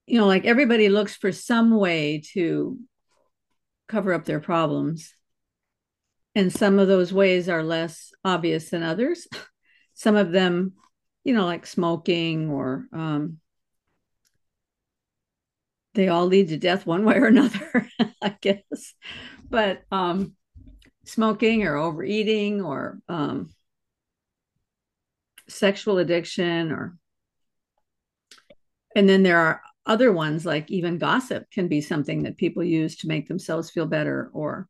[0.05, 2.79] you know like everybody looks for some way to
[3.89, 5.13] cover up their problems.
[6.33, 9.27] And some of those ways are less obvious than others.
[9.95, 10.75] Some of them
[11.25, 13.39] you know like smoking or um,
[15.93, 17.89] they all lead to death one way or another
[18.21, 18.93] i guess.
[19.49, 20.37] But um,
[21.07, 23.49] smoking or overeating or um,
[25.47, 26.97] sexual addiction or
[28.95, 32.97] and then there are other ones like even gossip can be something that people use
[32.97, 34.67] to make themselves feel better or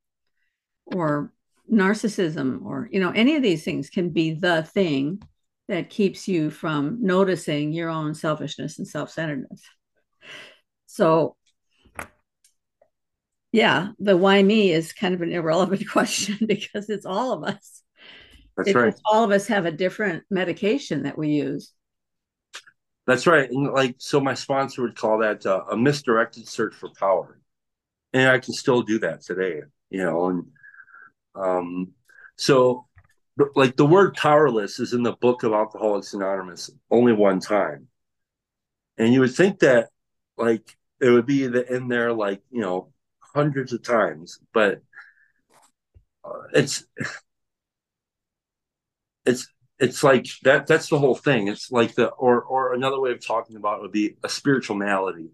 [0.85, 1.33] or
[1.71, 5.19] narcissism or you know any of these things can be the thing
[5.67, 9.61] that keeps you from noticing your own selfishness and self-centeredness.
[10.85, 11.35] So
[13.51, 17.83] yeah the why me is kind of an irrelevant question because it's all of us
[18.57, 18.95] that's right.
[19.05, 21.71] All of us have a different medication that we use.
[23.05, 23.49] That's right.
[23.49, 27.39] And like, so my sponsor would call that uh, a misdirected search for power.
[28.13, 30.29] And I can still do that today, you know.
[30.29, 30.45] And
[31.35, 31.91] um,
[32.35, 32.87] so,
[33.55, 37.87] like, the word powerless is in the book of Alcoholics Anonymous only one time.
[38.97, 39.89] And you would think that,
[40.35, 42.91] like, it would be the, in there, like, you know,
[43.37, 44.81] hundreds of times, but
[46.23, 46.85] uh, it's
[49.25, 49.47] it's
[49.79, 51.47] it's like that that's the whole thing.
[51.47, 54.75] It's like the or or another way of talking about it would be a spiritual
[54.75, 55.29] malady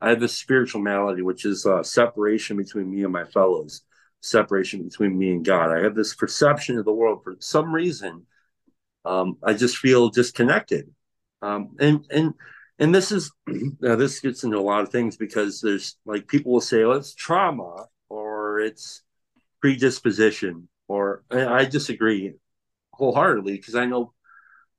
[0.00, 3.82] i have this spiritual malady which is uh, separation between me and my fellows
[4.20, 5.70] separation between me and god.
[5.70, 7.22] I have this perception of the world.
[7.24, 8.26] For some reason
[9.04, 10.84] um, i just feel disconnected.
[11.42, 12.34] Um, and and
[12.78, 13.32] and this is
[13.80, 16.96] now this gets into a lot of things because there's like people will say well
[16.96, 19.02] it's trauma or it's
[19.60, 22.34] predisposition or i disagree
[22.96, 24.12] wholeheartedly because I know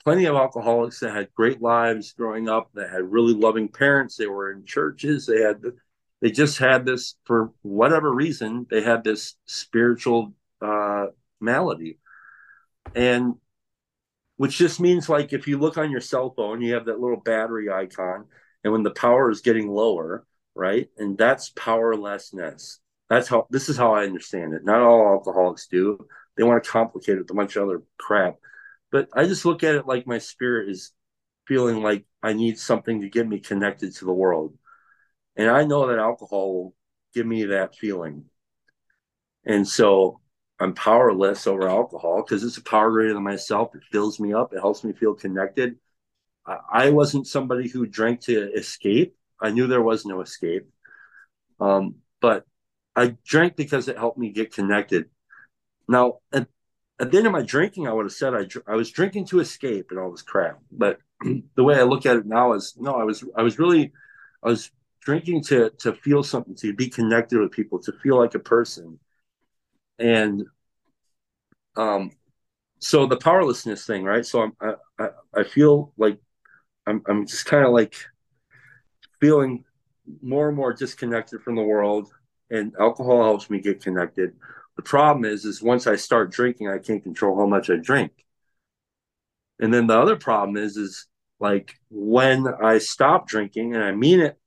[0.03, 4.15] plenty of alcoholics that had great lives growing up, that had really loving parents.
[4.15, 5.25] They were in churches.
[5.25, 5.61] They had,
[6.21, 8.65] they just had this for whatever reason.
[8.69, 11.07] They had this spiritual uh,
[11.39, 11.99] malady,
[12.95, 13.35] and
[14.37, 17.19] which just means like if you look on your cell phone, you have that little
[17.19, 18.25] battery icon,
[18.63, 20.25] and when the power is getting lower,
[20.55, 22.79] right, and that's powerlessness.
[23.09, 24.63] That's how this is how I understand it.
[24.65, 26.07] Not all alcoholics do
[26.37, 28.35] they want to complicate it with a bunch of other crap.
[28.91, 30.93] But I just look at it like my spirit is
[31.47, 34.55] feeling like I need something to get me connected to the world.
[35.35, 36.75] And I know that alcohol will
[37.13, 38.25] give me that feeling.
[39.45, 40.21] And so
[40.59, 43.75] I'm powerless over alcohol because it's a power greater than myself.
[43.75, 45.77] It fills me up, it helps me feel connected.
[46.71, 49.17] I wasn't somebody who drank to escape.
[49.41, 50.69] I knew there was no escape.
[51.59, 52.45] Um, but
[52.95, 55.09] I drank because it helped me get connected
[55.87, 56.47] now, at,
[56.99, 59.39] at the end of my drinking, I would have said I, I was drinking to
[59.39, 60.59] escape and all this crap.
[60.71, 60.99] But
[61.55, 63.93] the way I look at it now is no, I was I was really
[64.43, 68.35] I was drinking to to feel something, to be connected with people, to feel like
[68.35, 68.99] a person,
[69.99, 70.43] and
[71.75, 72.11] um,
[72.79, 74.25] so the powerlessness thing, right?
[74.25, 75.09] So I'm, I I,
[75.41, 76.19] I feel like
[76.87, 77.95] I'm I'm just kind of like
[79.19, 79.63] feeling
[80.21, 82.11] more and more disconnected from the world,
[82.49, 84.33] and alcohol helps me get connected.
[84.75, 88.11] The problem is, is once I start drinking, I can't control how much I drink.
[89.59, 91.07] And then the other problem is, is
[91.39, 94.37] like when I stop drinking, and I mean it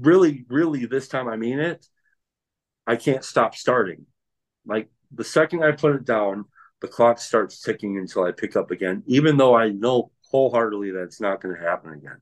[0.00, 1.86] really, really this time I mean it,
[2.86, 4.06] I can't stop starting.
[4.66, 6.46] Like the second I put it down,
[6.80, 11.04] the clock starts ticking until I pick up again, even though I know wholeheartedly that
[11.04, 12.20] it's not going to happen again.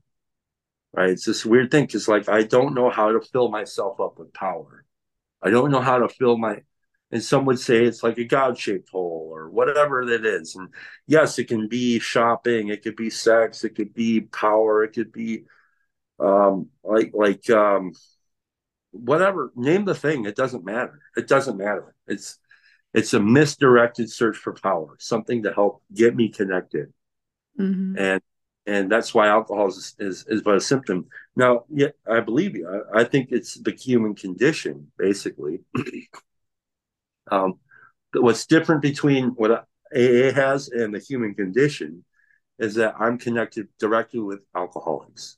[0.93, 1.09] Right?
[1.09, 4.33] It's this weird thing because, like, I don't know how to fill myself up with
[4.33, 4.85] power.
[5.41, 6.61] I don't know how to fill my
[7.11, 10.55] and some would say it's like a God shaped hole or whatever it is.
[10.55, 10.69] And
[11.07, 15.11] yes, it can be shopping, it could be sex, it could be power, it could
[15.11, 15.43] be
[16.19, 17.93] um, like like um,
[18.95, 19.51] whatever.
[19.55, 20.25] Name the thing.
[20.25, 20.99] It doesn't matter.
[21.15, 21.93] It doesn't matter.
[22.07, 22.39] It's
[22.93, 26.93] it's a misdirected search for power, something to help get me connected,
[27.59, 27.97] mm-hmm.
[27.97, 28.21] and
[28.65, 31.07] and that's why alcohol is, is is but a symptom.
[31.35, 32.67] Now, yeah, I believe you.
[32.67, 35.61] I, I think it's the human condition, basically.
[37.31, 37.55] Um,
[38.13, 39.65] what's different between what
[39.95, 42.05] AA has and the human condition
[42.59, 45.37] is that I'm connected directly with alcoholics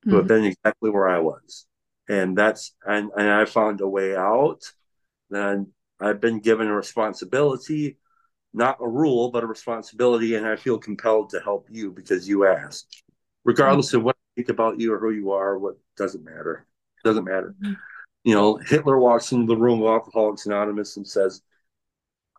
[0.00, 0.10] mm-hmm.
[0.10, 1.66] who have been exactly where I was.
[2.08, 4.62] And that's, and, and I found a way out.
[5.30, 7.98] Then I've been given a responsibility,
[8.52, 10.34] not a rule, but a responsibility.
[10.36, 13.02] And I feel compelled to help you because you asked,
[13.44, 13.98] regardless mm-hmm.
[13.98, 16.66] of what I think about you or who you are, what doesn't matter.
[17.04, 17.54] Doesn't matter.
[17.60, 17.74] Mm-hmm
[18.26, 21.42] you know, Hitler walks into the room of Alcoholics Anonymous and says,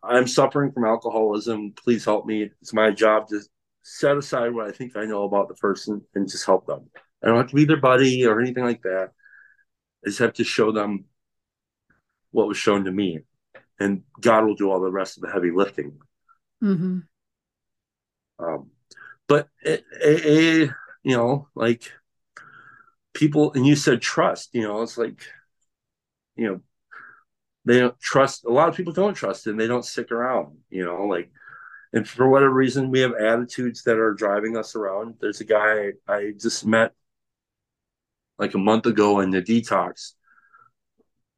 [0.04, 1.72] I'm suffering from alcoholism.
[1.82, 2.50] Please help me.
[2.60, 3.40] It's my job to
[3.82, 6.90] set aside what I think I know about the person and just help them.
[7.24, 9.12] I don't have to be their buddy or anything like that.
[10.04, 11.04] I just have to show them
[12.30, 13.20] what was shown to me.
[13.80, 15.98] And God will do all the rest of the heavy lifting.
[16.62, 16.98] Mm-hmm.
[18.40, 18.70] Um,
[19.26, 20.60] but a, a,
[21.02, 21.92] you know, like
[23.14, 25.22] people, and you said trust, you know, it's like,
[26.38, 26.60] you know
[27.66, 30.82] they don't trust a lot of people don't trust and they don't stick around you
[30.82, 31.30] know like
[31.92, 35.90] and for whatever reason we have attitudes that are driving us around there's a guy
[36.06, 36.92] i just met
[38.38, 40.12] like a month ago in the detox.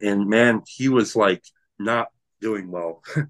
[0.01, 1.45] And man he was like
[1.79, 2.09] not
[2.41, 3.03] doing well.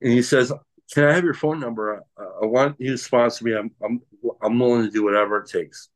[0.00, 0.52] And he says
[0.94, 2.04] can i have your phone number?
[2.16, 3.52] I, I want you to sponsor me.
[3.52, 4.00] I'm, I'm
[4.40, 5.88] i'm willing to do whatever it takes.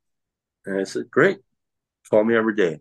[0.66, 1.38] And i said great.
[2.10, 2.80] Call me every day.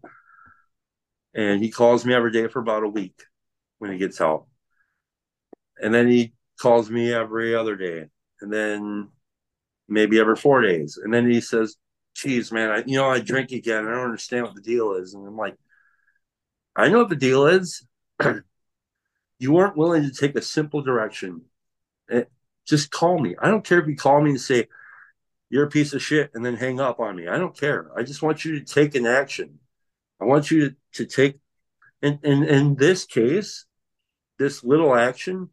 [1.36, 3.22] And he calls me every day for about a week
[3.78, 4.50] when he gets help
[5.82, 8.06] and then he calls me every other day.
[8.40, 9.10] And then
[9.90, 10.98] maybe every four days.
[11.04, 11.76] And then he says
[12.16, 13.88] geez man I, you know i drink again.
[13.88, 15.14] I don't understand what the deal is.
[15.14, 15.56] And i'm like
[16.76, 17.86] i know what the deal is.
[19.42, 21.42] You weren't willing to take a simple direction.
[22.08, 22.24] It, eh,
[22.68, 23.36] just call me.
[23.42, 24.68] I don't care if you call me and say
[25.50, 27.28] you're a piece of shit and then hang up on me.
[27.28, 27.90] I don't care.
[27.98, 29.58] I just want you to take an action.
[30.20, 31.40] I want you to, to take,
[32.04, 33.66] in, in, in this case,
[34.38, 35.50] this little action,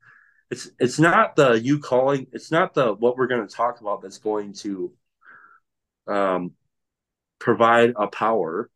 [0.51, 4.03] it's it's not the you calling, it's not the what we're going to talk about
[4.03, 4.93] that's going to
[6.09, 6.53] um,
[7.39, 8.71] provide a power.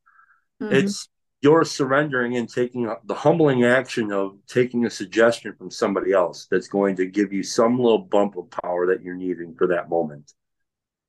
[0.62, 0.74] Mm-hmm.
[0.74, 1.08] It's
[1.40, 6.68] you're surrendering and taking the humbling action of taking a suggestion from somebody else that's
[6.68, 10.32] going to give you some little bump of power that you're needing for that moment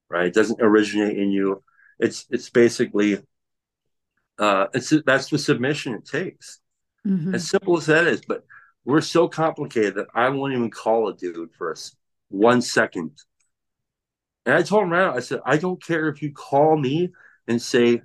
[0.09, 1.61] right it doesn't originate in you
[1.99, 3.19] it's it's basically
[4.39, 6.59] uh, it's that's the submission it takes.
[7.07, 7.36] Mm-hmm.
[7.36, 8.43] As simple as that is, but
[8.86, 11.95] we're so complicated that I won't even call a dude for us
[12.30, 13.11] one second.
[14.46, 17.12] And I told him right out, I said, I don't care if you call me
[17.48, 18.02] and say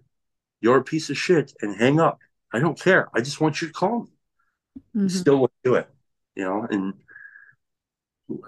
[0.60, 2.18] you're a piece of shit and hang up.
[2.52, 3.08] I don't care.
[3.14, 4.10] I just want you to call me.
[4.96, 5.08] Mm-hmm.
[5.08, 5.88] Still will do it,
[6.34, 6.66] you know.
[6.70, 6.94] And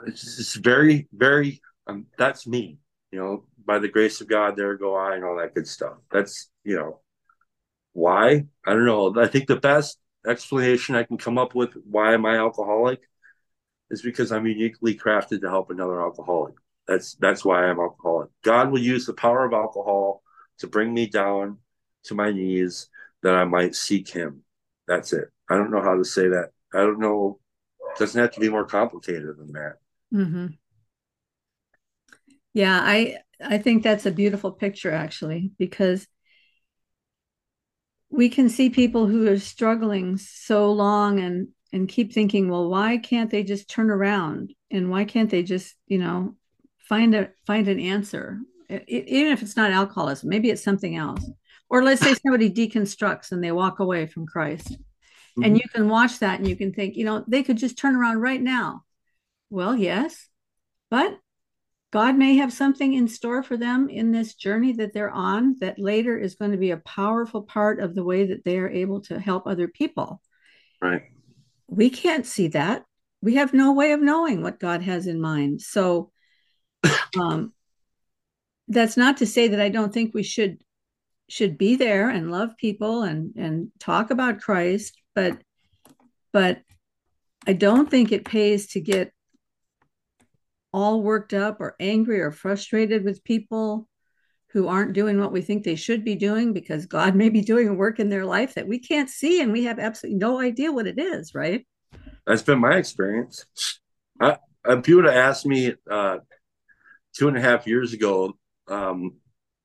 [0.07, 1.61] it's just very, very.
[1.87, 2.79] Um, that's me,
[3.11, 3.45] you know.
[3.67, 5.95] By the grace of God, there go I, and all that good stuff.
[6.11, 7.01] That's you know
[7.93, 8.47] why?
[8.67, 9.15] I don't know.
[9.21, 13.01] I think the best explanation I can come up with why am I alcoholic
[13.91, 16.55] is because I'm uniquely crafted to help another alcoholic.
[16.91, 18.31] That's that's why I'm alcoholic.
[18.43, 20.25] God will use the power of alcohol
[20.59, 21.59] to bring me down
[22.05, 22.89] to my knees
[23.23, 24.43] that I might seek him.
[24.89, 25.29] That's it.
[25.49, 26.51] I don't know how to say that.
[26.75, 27.39] I don't know.
[27.93, 29.75] It doesn't have to be more complicated than that.
[30.13, 30.47] Mm-hmm.
[32.55, 36.09] Yeah, I I think that's a beautiful picture actually because
[38.11, 42.99] we can see people who are struggling so long and and keep thinking well why
[42.99, 46.35] can't they just turn around and why can't they just you know
[46.91, 51.25] find a find an answer it, even if it's not alcoholism maybe it's something else
[51.71, 55.45] or let's say somebody deconstructs and they walk away from christ mm-hmm.
[55.45, 57.95] and you can watch that and you can think you know they could just turn
[57.95, 58.83] around right now
[59.51, 60.29] well yes
[60.91, 61.17] but
[61.93, 65.79] God may have something in store for them in this journey that they're on that
[65.79, 69.01] later is going to be a powerful part of the way that they are able
[69.03, 70.23] to help other people.
[70.81, 71.03] Right.
[71.67, 72.85] We can't see that.
[73.23, 75.63] We have no way of knowing what God has in mind.
[75.63, 76.13] So
[77.19, 77.53] um
[78.69, 80.59] that's not to say that I don't think we should
[81.29, 85.39] should be there and love people and and talk about Christ, but
[86.33, 86.63] but
[87.47, 89.13] I don't think it pays to get
[90.73, 93.89] all worked up or angry or frustrated with people
[94.53, 97.69] who aren't doing what we think they should be doing because God may be doing
[97.69, 100.73] a work in their life that we can't see and we have absolutely no idea
[100.73, 101.67] what it is, right?
[102.27, 103.47] That's been my experience.
[104.21, 106.19] I, if you would have asked me uh,
[107.21, 108.33] two and a half years ago
[108.67, 109.17] um,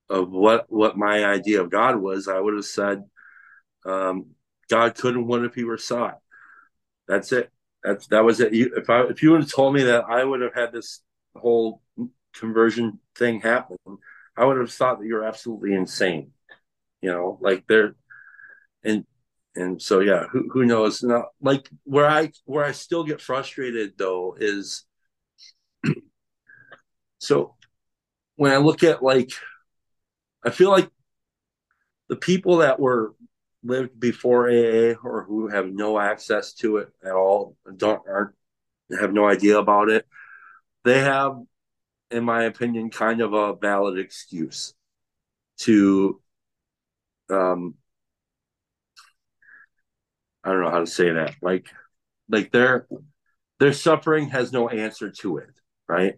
[0.09, 3.05] of what what my idea of God was, I would have said
[3.85, 4.31] um,
[4.69, 6.19] God could and would if He were sought.
[7.07, 7.49] That's it.
[7.81, 8.53] That's that was it.
[8.53, 11.01] You, if I if you would have told me that, I would have had this
[11.33, 11.81] whole
[12.33, 13.77] conversion thing happen.
[14.35, 16.31] I would have thought that you're absolutely insane.
[17.01, 17.95] You know, like there,
[18.83, 19.05] and
[19.55, 21.03] and so yeah, who who knows?
[21.03, 24.83] Now, like where I where I still get frustrated though is,
[27.19, 27.55] so
[28.35, 29.31] when I look at like,
[30.43, 30.89] I feel like
[32.09, 33.15] the people that were
[33.63, 38.35] lived before AA or who have no access to it at all, don't aren't
[38.99, 40.07] have no idea about it,
[40.83, 41.37] they have
[42.11, 44.73] in my opinion, kind of a valid excuse
[45.59, 46.21] to
[47.29, 47.75] um
[50.43, 51.35] I don't know how to say that.
[51.41, 51.67] Like
[52.29, 52.87] like their
[53.59, 55.49] their suffering has no answer to it,
[55.87, 56.15] right?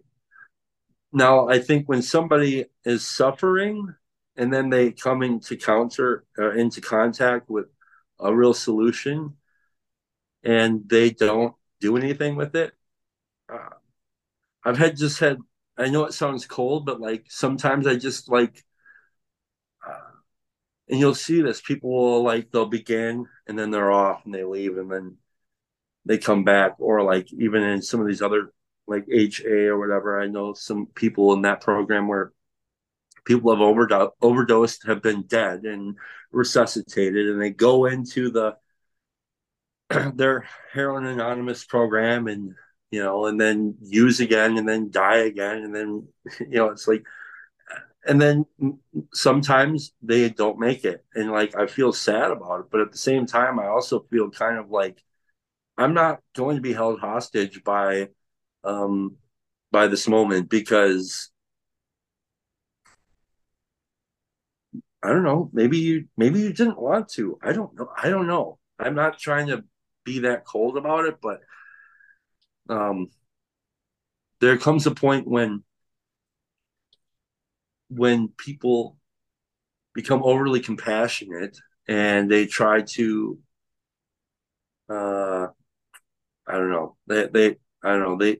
[1.12, 3.94] Now, I think when somebody is suffering
[4.36, 7.66] and then they come into counter uh, into contact with
[8.20, 9.36] a real solution
[10.42, 12.72] and they don't do anything with it,
[13.52, 13.70] uh,
[14.64, 15.38] I've had just had
[15.78, 18.64] I know it sounds cold, but like sometimes I just like,
[19.86, 20.12] uh,
[20.88, 21.60] and you'll see this.
[21.60, 25.16] People will like they'll begin and then they're off and they leave and then
[26.06, 28.52] they come back, or like even in some of these other
[28.88, 30.20] like HA or whatever.
[30.20, 32.32] I know some people in that program where
[33.24, 35.96] people have overdosed, overdosed have been dead and
[36.32, 38.56] resuscitated, and they go into the
[40.14, 42.54] their heroin anonymous program and
[42.90, 45.58] you know, and then use again and then die again.
[45.58, 46.08] And then,
[46.40, 47.04] you know, it's like,
[48.06, 48.46] and then
[49.12, 51.04] sometimes they don't make it.
[51.14, 52.66] And like, I feel sad about it.
[52.70, 55.02] But at the same time, I also feel kind of like
[55.76, 58.08] I'm not going to be held hostage by,
[58.64, 59.16] um,
[59.72, 61.30] by this moment because
[65.02, 65.50] I don't know.
[65.52, 67.38] Maybe you maybe you didn't want to.
[67.42, 67.88] I don't know.
[67.96, 68.58] I don't know.
[68.78, 69.64] I'm not trying to
[70.04, 71.40] be that cold about it, but
[72.68, 73.10] um,
[74.40, 75.62] there comes a point when
[77.88, 78.96] when people
[79.94, 83.38] become overly compassionate and they try to
[84.88, 85.48] uh
[86.46, 87.48] i don't know they they
[87.82, 88.38] i don't know they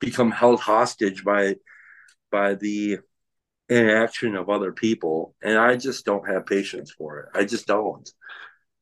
[0.00, 1.56] become held hostage by
[2.30, 2.98] by the
[3.68, 8.12] inaction of other people and i just don't have patience for it i just don't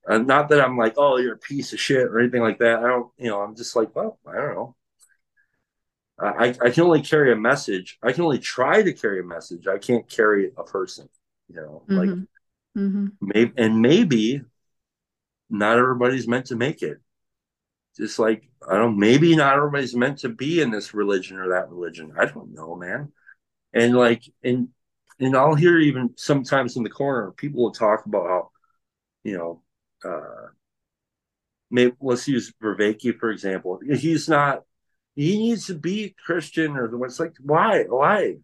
[0.07, 2.79] uh, not that I'm like, oh, you're a piece of shit or anything like that.
[2.81, 4.77] I don't, you know, I'm just like, well, I don't know.
[6.19, 7.99] I, I can only carry a message.
[8.03, 9.67] I can only try to carry a message.
[9.67, 11.09] I can't carry a person,
[11.49, 11.97] you know, mm-hmm.
[11.97, 12.09] like
[12.79, 13.07] mm-hmm.
[13.21, 14.43] maybe, and maybe
[15.51, 16.99] not everybody's meant to make it.
[17.97, 21.71] Just like, I don't, maybe not everybody's meant to be in this religion or that
[21.71, 22.13] religion.
[22.19, 23.13] I don't know, man.
[23.73, 24.69] And like, and,
[25.21, 28.51] and I'll hear even sometimes in the corner, people will talk about how,
[29.23, 29.63] you know,
[30.05, 30.49] uh,
[31.71, 33.81] maybe let's use Vervaeke for example.
[33.85, 34.63] He's not.
[35.17, 37.85] He needs to be Christian, or the what's like why?
[37.85, 38.37] Why?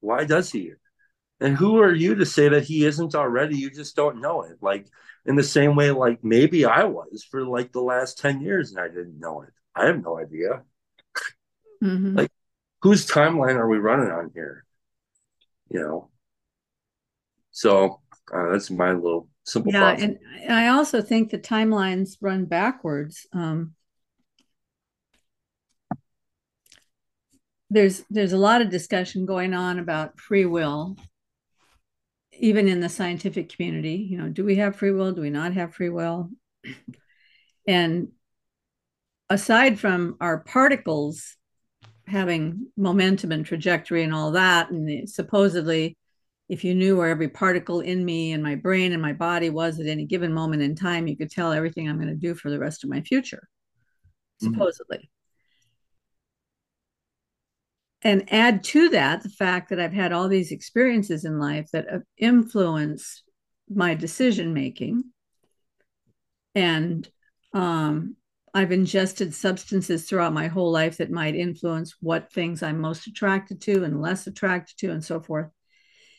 [0.00, 0.72] Why does he?
[1.40, 3.56] And who are you to say that he isn't already?
[3.56, 4.58] You just don't know it.
[4.60, 4.88] Like
[5.26, 8.80] in the same way, like maybe I was for like the last 10 years and
[8.80, 9.50] I didn't know it.
[9.74, 10.62] I have no idea.
[11.82, 12.16] Mm-hmm.
[12.16, 12.30] Like
[12.82, 14.64] whose timeline are we running on here?
[15.70, 16.10] You know?
[17.50, 18.00] So
[18.32, 23.74] uh, that's my little simple yeah and i also think the timelines run backwards um,
[27.70, 30.96] there's there's a lot of discussion going on about free will
[32.38, 35.12] even in the scientific community you know do we have free will?
[35.12, 36.30] Do we not have free will?
[37.66, 38.08] And
[39.30, 41.34] aside from our particles
[42.06, 45.96] having momentum and trajectory and all that and supposedly
[46.48, 49.80] if you knew where every particle in me and my brain and my body was
[49.80, 52.50] at any given moment in time, you could tell everything I'm going to do for
[52.50, 53.48] the rest of my future,
[54.42, 54.60] mm-hmm.
[58.04, 61.86] And add to that the fact that I've had all these experiences in life that
[62.18, 63.22] influence
[63.68, 65.04] my decision making.
[66.54, 67.08] And
[67.54, 68.16] um,
[68.52, 73.62] I've ingested substances throughout my whole life that might influence what things I'm most attracted
[73.62, 75.48] to and less attracted to, and so forth.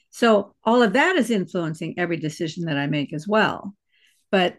[0.10, 3.76] So all of that is influencing every decision that I make as well.
[4.32, 4.58] But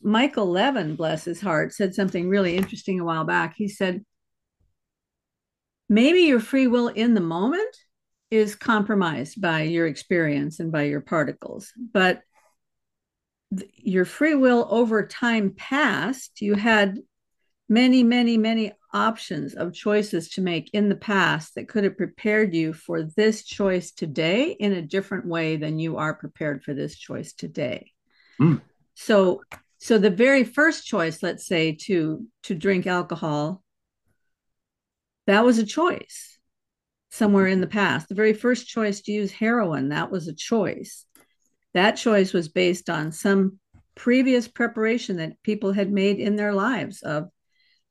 [0.00, 3.54] Michael Levin, bless his heart, said something really interesting a while back.
[3.56, 4.04] He said,
[5.88, 7.76] maybe your free will in the moment
[8.30, 11.72] is compromised by your experience and by your particles.
[11.92, 12.22] But
[13.56, 16.98] th- your free will over time past, you had
[17.68, 22.54] many, many, many options of choices to make in the past that could have prepared
[22.54, 26.96] you for this choice today in a different way than you are prepared for this
[26.96, 27.92] choice today.
[28.40, 28.60] Mm.
[28.94, 29.42] So
[29.80, 33.62] so the very first choice let's say to to drink alcohol
[35.28, 36.38] that was a choice
[37.10, 41.06] somewhere in the past the very first choice to use heroin that was a choice
[41.74, 43.60] that choice was based on some
[43.94, 47.28] previous preparation that people had made in their lives of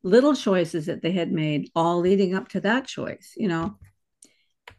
[0.04, 3.78] little choices that they had made all leading up to that choice you know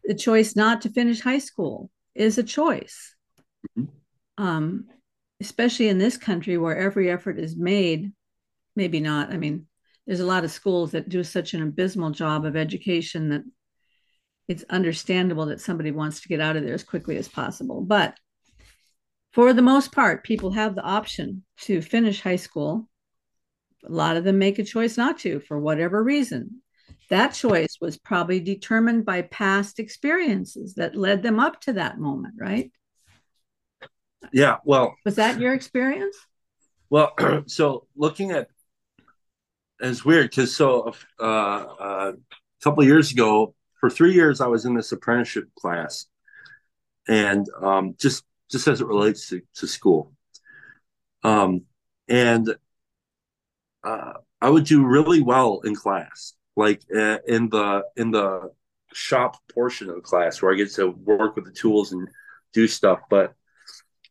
[0.05, 3.14] the choice not to finish high school is a choice
[3.78, 4.44] mm-hmm.
[4.44, 4.85] um,
[5.40, 8.12] especially in this country where every effort is made,
[8.74, 9.30] maybe not.
[9.32, 9.66] I mean,
[10.09, 13.43] there's a lot of schools that do such an abysmal job of education that
[14.48, 17.82] it's understandable that somebody wants to get out of there as quickly as possible.
[17.82, 18.16] But
[19.32, 22.89] for the most part, people have the option to finish high school.
[23.85, 26.62] A lot of them make a choice not to for whatever reason.
[27.10, 32.35] That choice was probably determined by past experiences that led them up to that moment,
[32.40, 32.72] right?
[34.32, 34.56] Yeah.
[34.64, 36.16] Well, was that your experience?
[36.89, 37.12] Well,
[37.47, 38.48] so looking at
[39.80, 44.64] it's weird because so uh, uh, a couple years ago, for three years, I was
[44.64, 46.06] in this apprenticeship class,
[47.06, 50.12] and um, just just as it relates to, to school,
[51.22, 51.62] um,
[52.09, 52.56] and
[53.84, 58.50] uh, I would do really well in class, like uh, in the in the
[58.92, 62.09] shop portion of the class where I get to work with the tools and
[62.52, 63.34] do stuff, but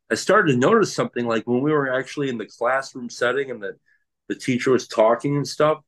[0.10, 3.62] I started to notice something like when we were actually in the classroom setting and
[3.62, 3.76] the,
[4.28, 5.80] the teacher was talking and stuff,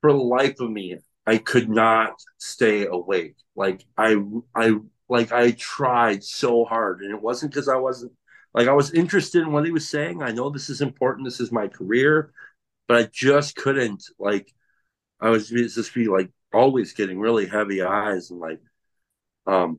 [0.00, 3.36] for the life of me, I could not stay awake.
[3.54, 4.22] Like I
[4.54, 4.76] I
[5.08, 7.02] like I tried so hard.
[7.02, 8.12] And it wasn't because I wasn't
[8.54, 10.22] like I was interested in what he was saying.
[10.22, 12.32] I know this is important, this is my career,
[12.88, 14.52] but I just couldn't like
[15.20, 18.60] I was just be like always getting really heavy eyes and like
[19.46, 19.78] um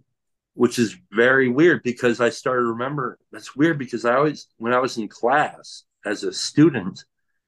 [0.56, 4.74] which is very weird because I started to remember that's weird because I always when
[4.74, 7.04] I was in class as a student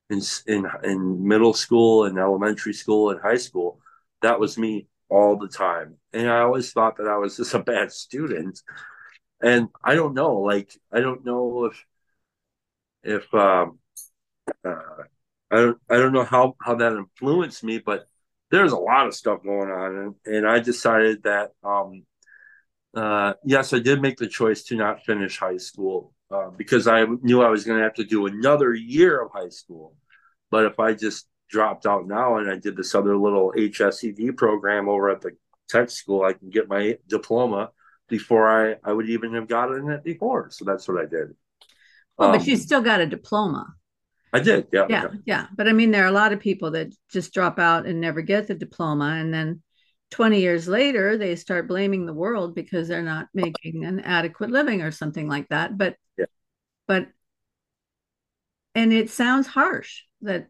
[0.10, 3.80] in in in middle school and elementary school and high school,
[4.22, 7.60] that was me all the time, and I always thought that I was just a
[7.60, 8.62] bad student,
[9.42, 11.86] and I don't know, like I don't know if
[13.04, 13.80] if um,
[14.66, 14.76] uh,
[15.52, 18.08] I don't I don't know how how that influenced me, but
[18.52, 22.06] there's a lot of stuff going on, and, and I decided that um,
[22.96, 27.06] uh, yes, I did make the choice to not finish high school uh, because I
[27.22, 29.96] knew I was going to have to do another year of high school.
[30.52, 34.90] But if I just dropped out now and I did this other little HSED program
[34.90, 35.32] over at the
[35.70, 37.72] tech school, I can get my diploma
[38.08, 40.50] before I, I would even have gotten it before.
[40.52, 41.36] So that's what I did.
[42.18, 43.74] Well, um, but you still got a diploma.
[44.34, 44.68] I did.
[44.72, 45.08] Yeah, yeah.
[45.26, 45.48] Yeah.
[45.56, 48.22] But I mean, there are a lot of people that just drop out and never
[48.22, 49.16] get the diploma.
[49.18, 49.62] And then
[50.12, 54.82] 20 years later they start blaming the world because they're not making an adequate living
[54.82, 56.26] or something like that but yeah.
[56.88, 57.08] but
[58.76, 60.48] and it sounds harsh that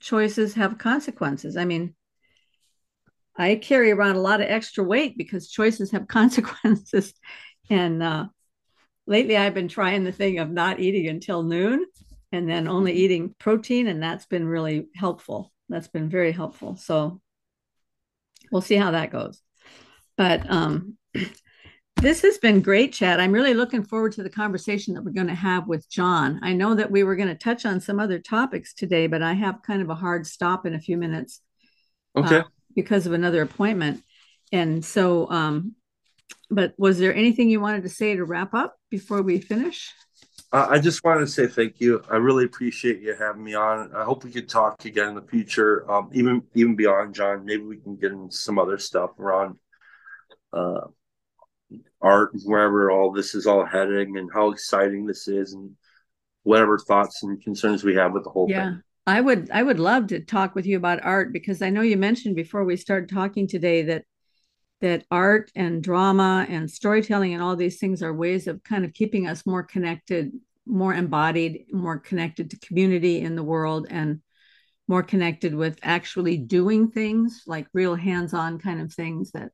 [0.00, 1.56] choices have consequences.
[1.56, 1.94] I mean
[3.36, 7.14] i carry around a lot of extra weight because choices have consequences.
[7.70, 8.26] And uh,
[9.06, 11.84] lately i've been trying the thing of not eating until noon
[12.32, 15.52] and then only eating protein and that's been really helpful.
[15.68, 16.76] That's been very helpful.
[16.76, 17.20] So
[18.54, 19.42] we'll see how that goes.
[20.16, 20.96] But um,
[21.96, 23.18] this has been great, Chad.
[23.18, 26.38] I'm really looking forward to the conversation that we're going to have with John.
[26.42, 29.32] I know that we were going to touch on some other topics today, but I
[29.32, 31.40] have kind of a hard stop in a few minutes.
[32.16, 32.38] Uh, okay.
[32.38, 32.44] Uh,
[32.76, 34.02] because of another appointment.
[34.52, 35.74] And so, um,
[36.48, 39.92] but was there anything you wanted to say to wrap up before we finish?
[40.54, 42.00] I just wanted to say thank you.
[42.08, 43.90] I really appreciate you having me on.
[43.94, 47.44] I hope we could talk again in the future, um, even even beyond John.
[47.44, 49.56] Maybe we can get into some other stuff around
[50.52, 50.82] uh,
[52.00, 55.72] art, wherever all this is all heading, and how exciting this is, and
[56.44, 58.54] whatever thoughts and concerns we have with the whole thing.
[58.54, 58.70] yeah.
[58.70, 58.82] thing.
[59.06, 61.96] I would I would love to talk with you about art because I know you
[61.96, 64.04] mentioned before we started talking today that
[64.84, 68.92] that art and drama and storytelling and all these things are ways of kind of
[68.92, 70.30] keeping us more connected,
[70.66, 74.20] more embodied, more connected to community in the world, and
[74.86, 79.52] more connected with actually doing things like real hands-on kind of things that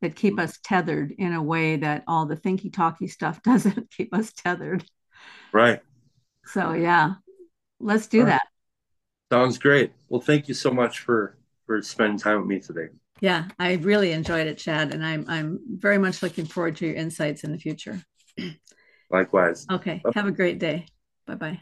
[0.00, 0.44] that keep mm-hmm.
[0.44, 4.82] us tethered in a way that all the thinky talky stuff doesn't keep us tethered.
[5.52, 5.82] Right.
[6.46, 7.16] So yeah,
[7.80, 8.46] let's do that.
[9.30, 9.92] Sounds great.
[10.08, 11.36] Well, thank you so much for
[11.66, 12.88] for spending time with me today.
[13.20, 16.96] Yeah, I really enjoyed it, Chad, and I'm I'm very much looking forward to your
[16.96, 18.00] insights in the future.
[19.10, 19.66] Likewise.
[19.70, 20.02] Okay.
[20.14, 20.86] Have a great day.
[21.26, 21.60] Bye bye.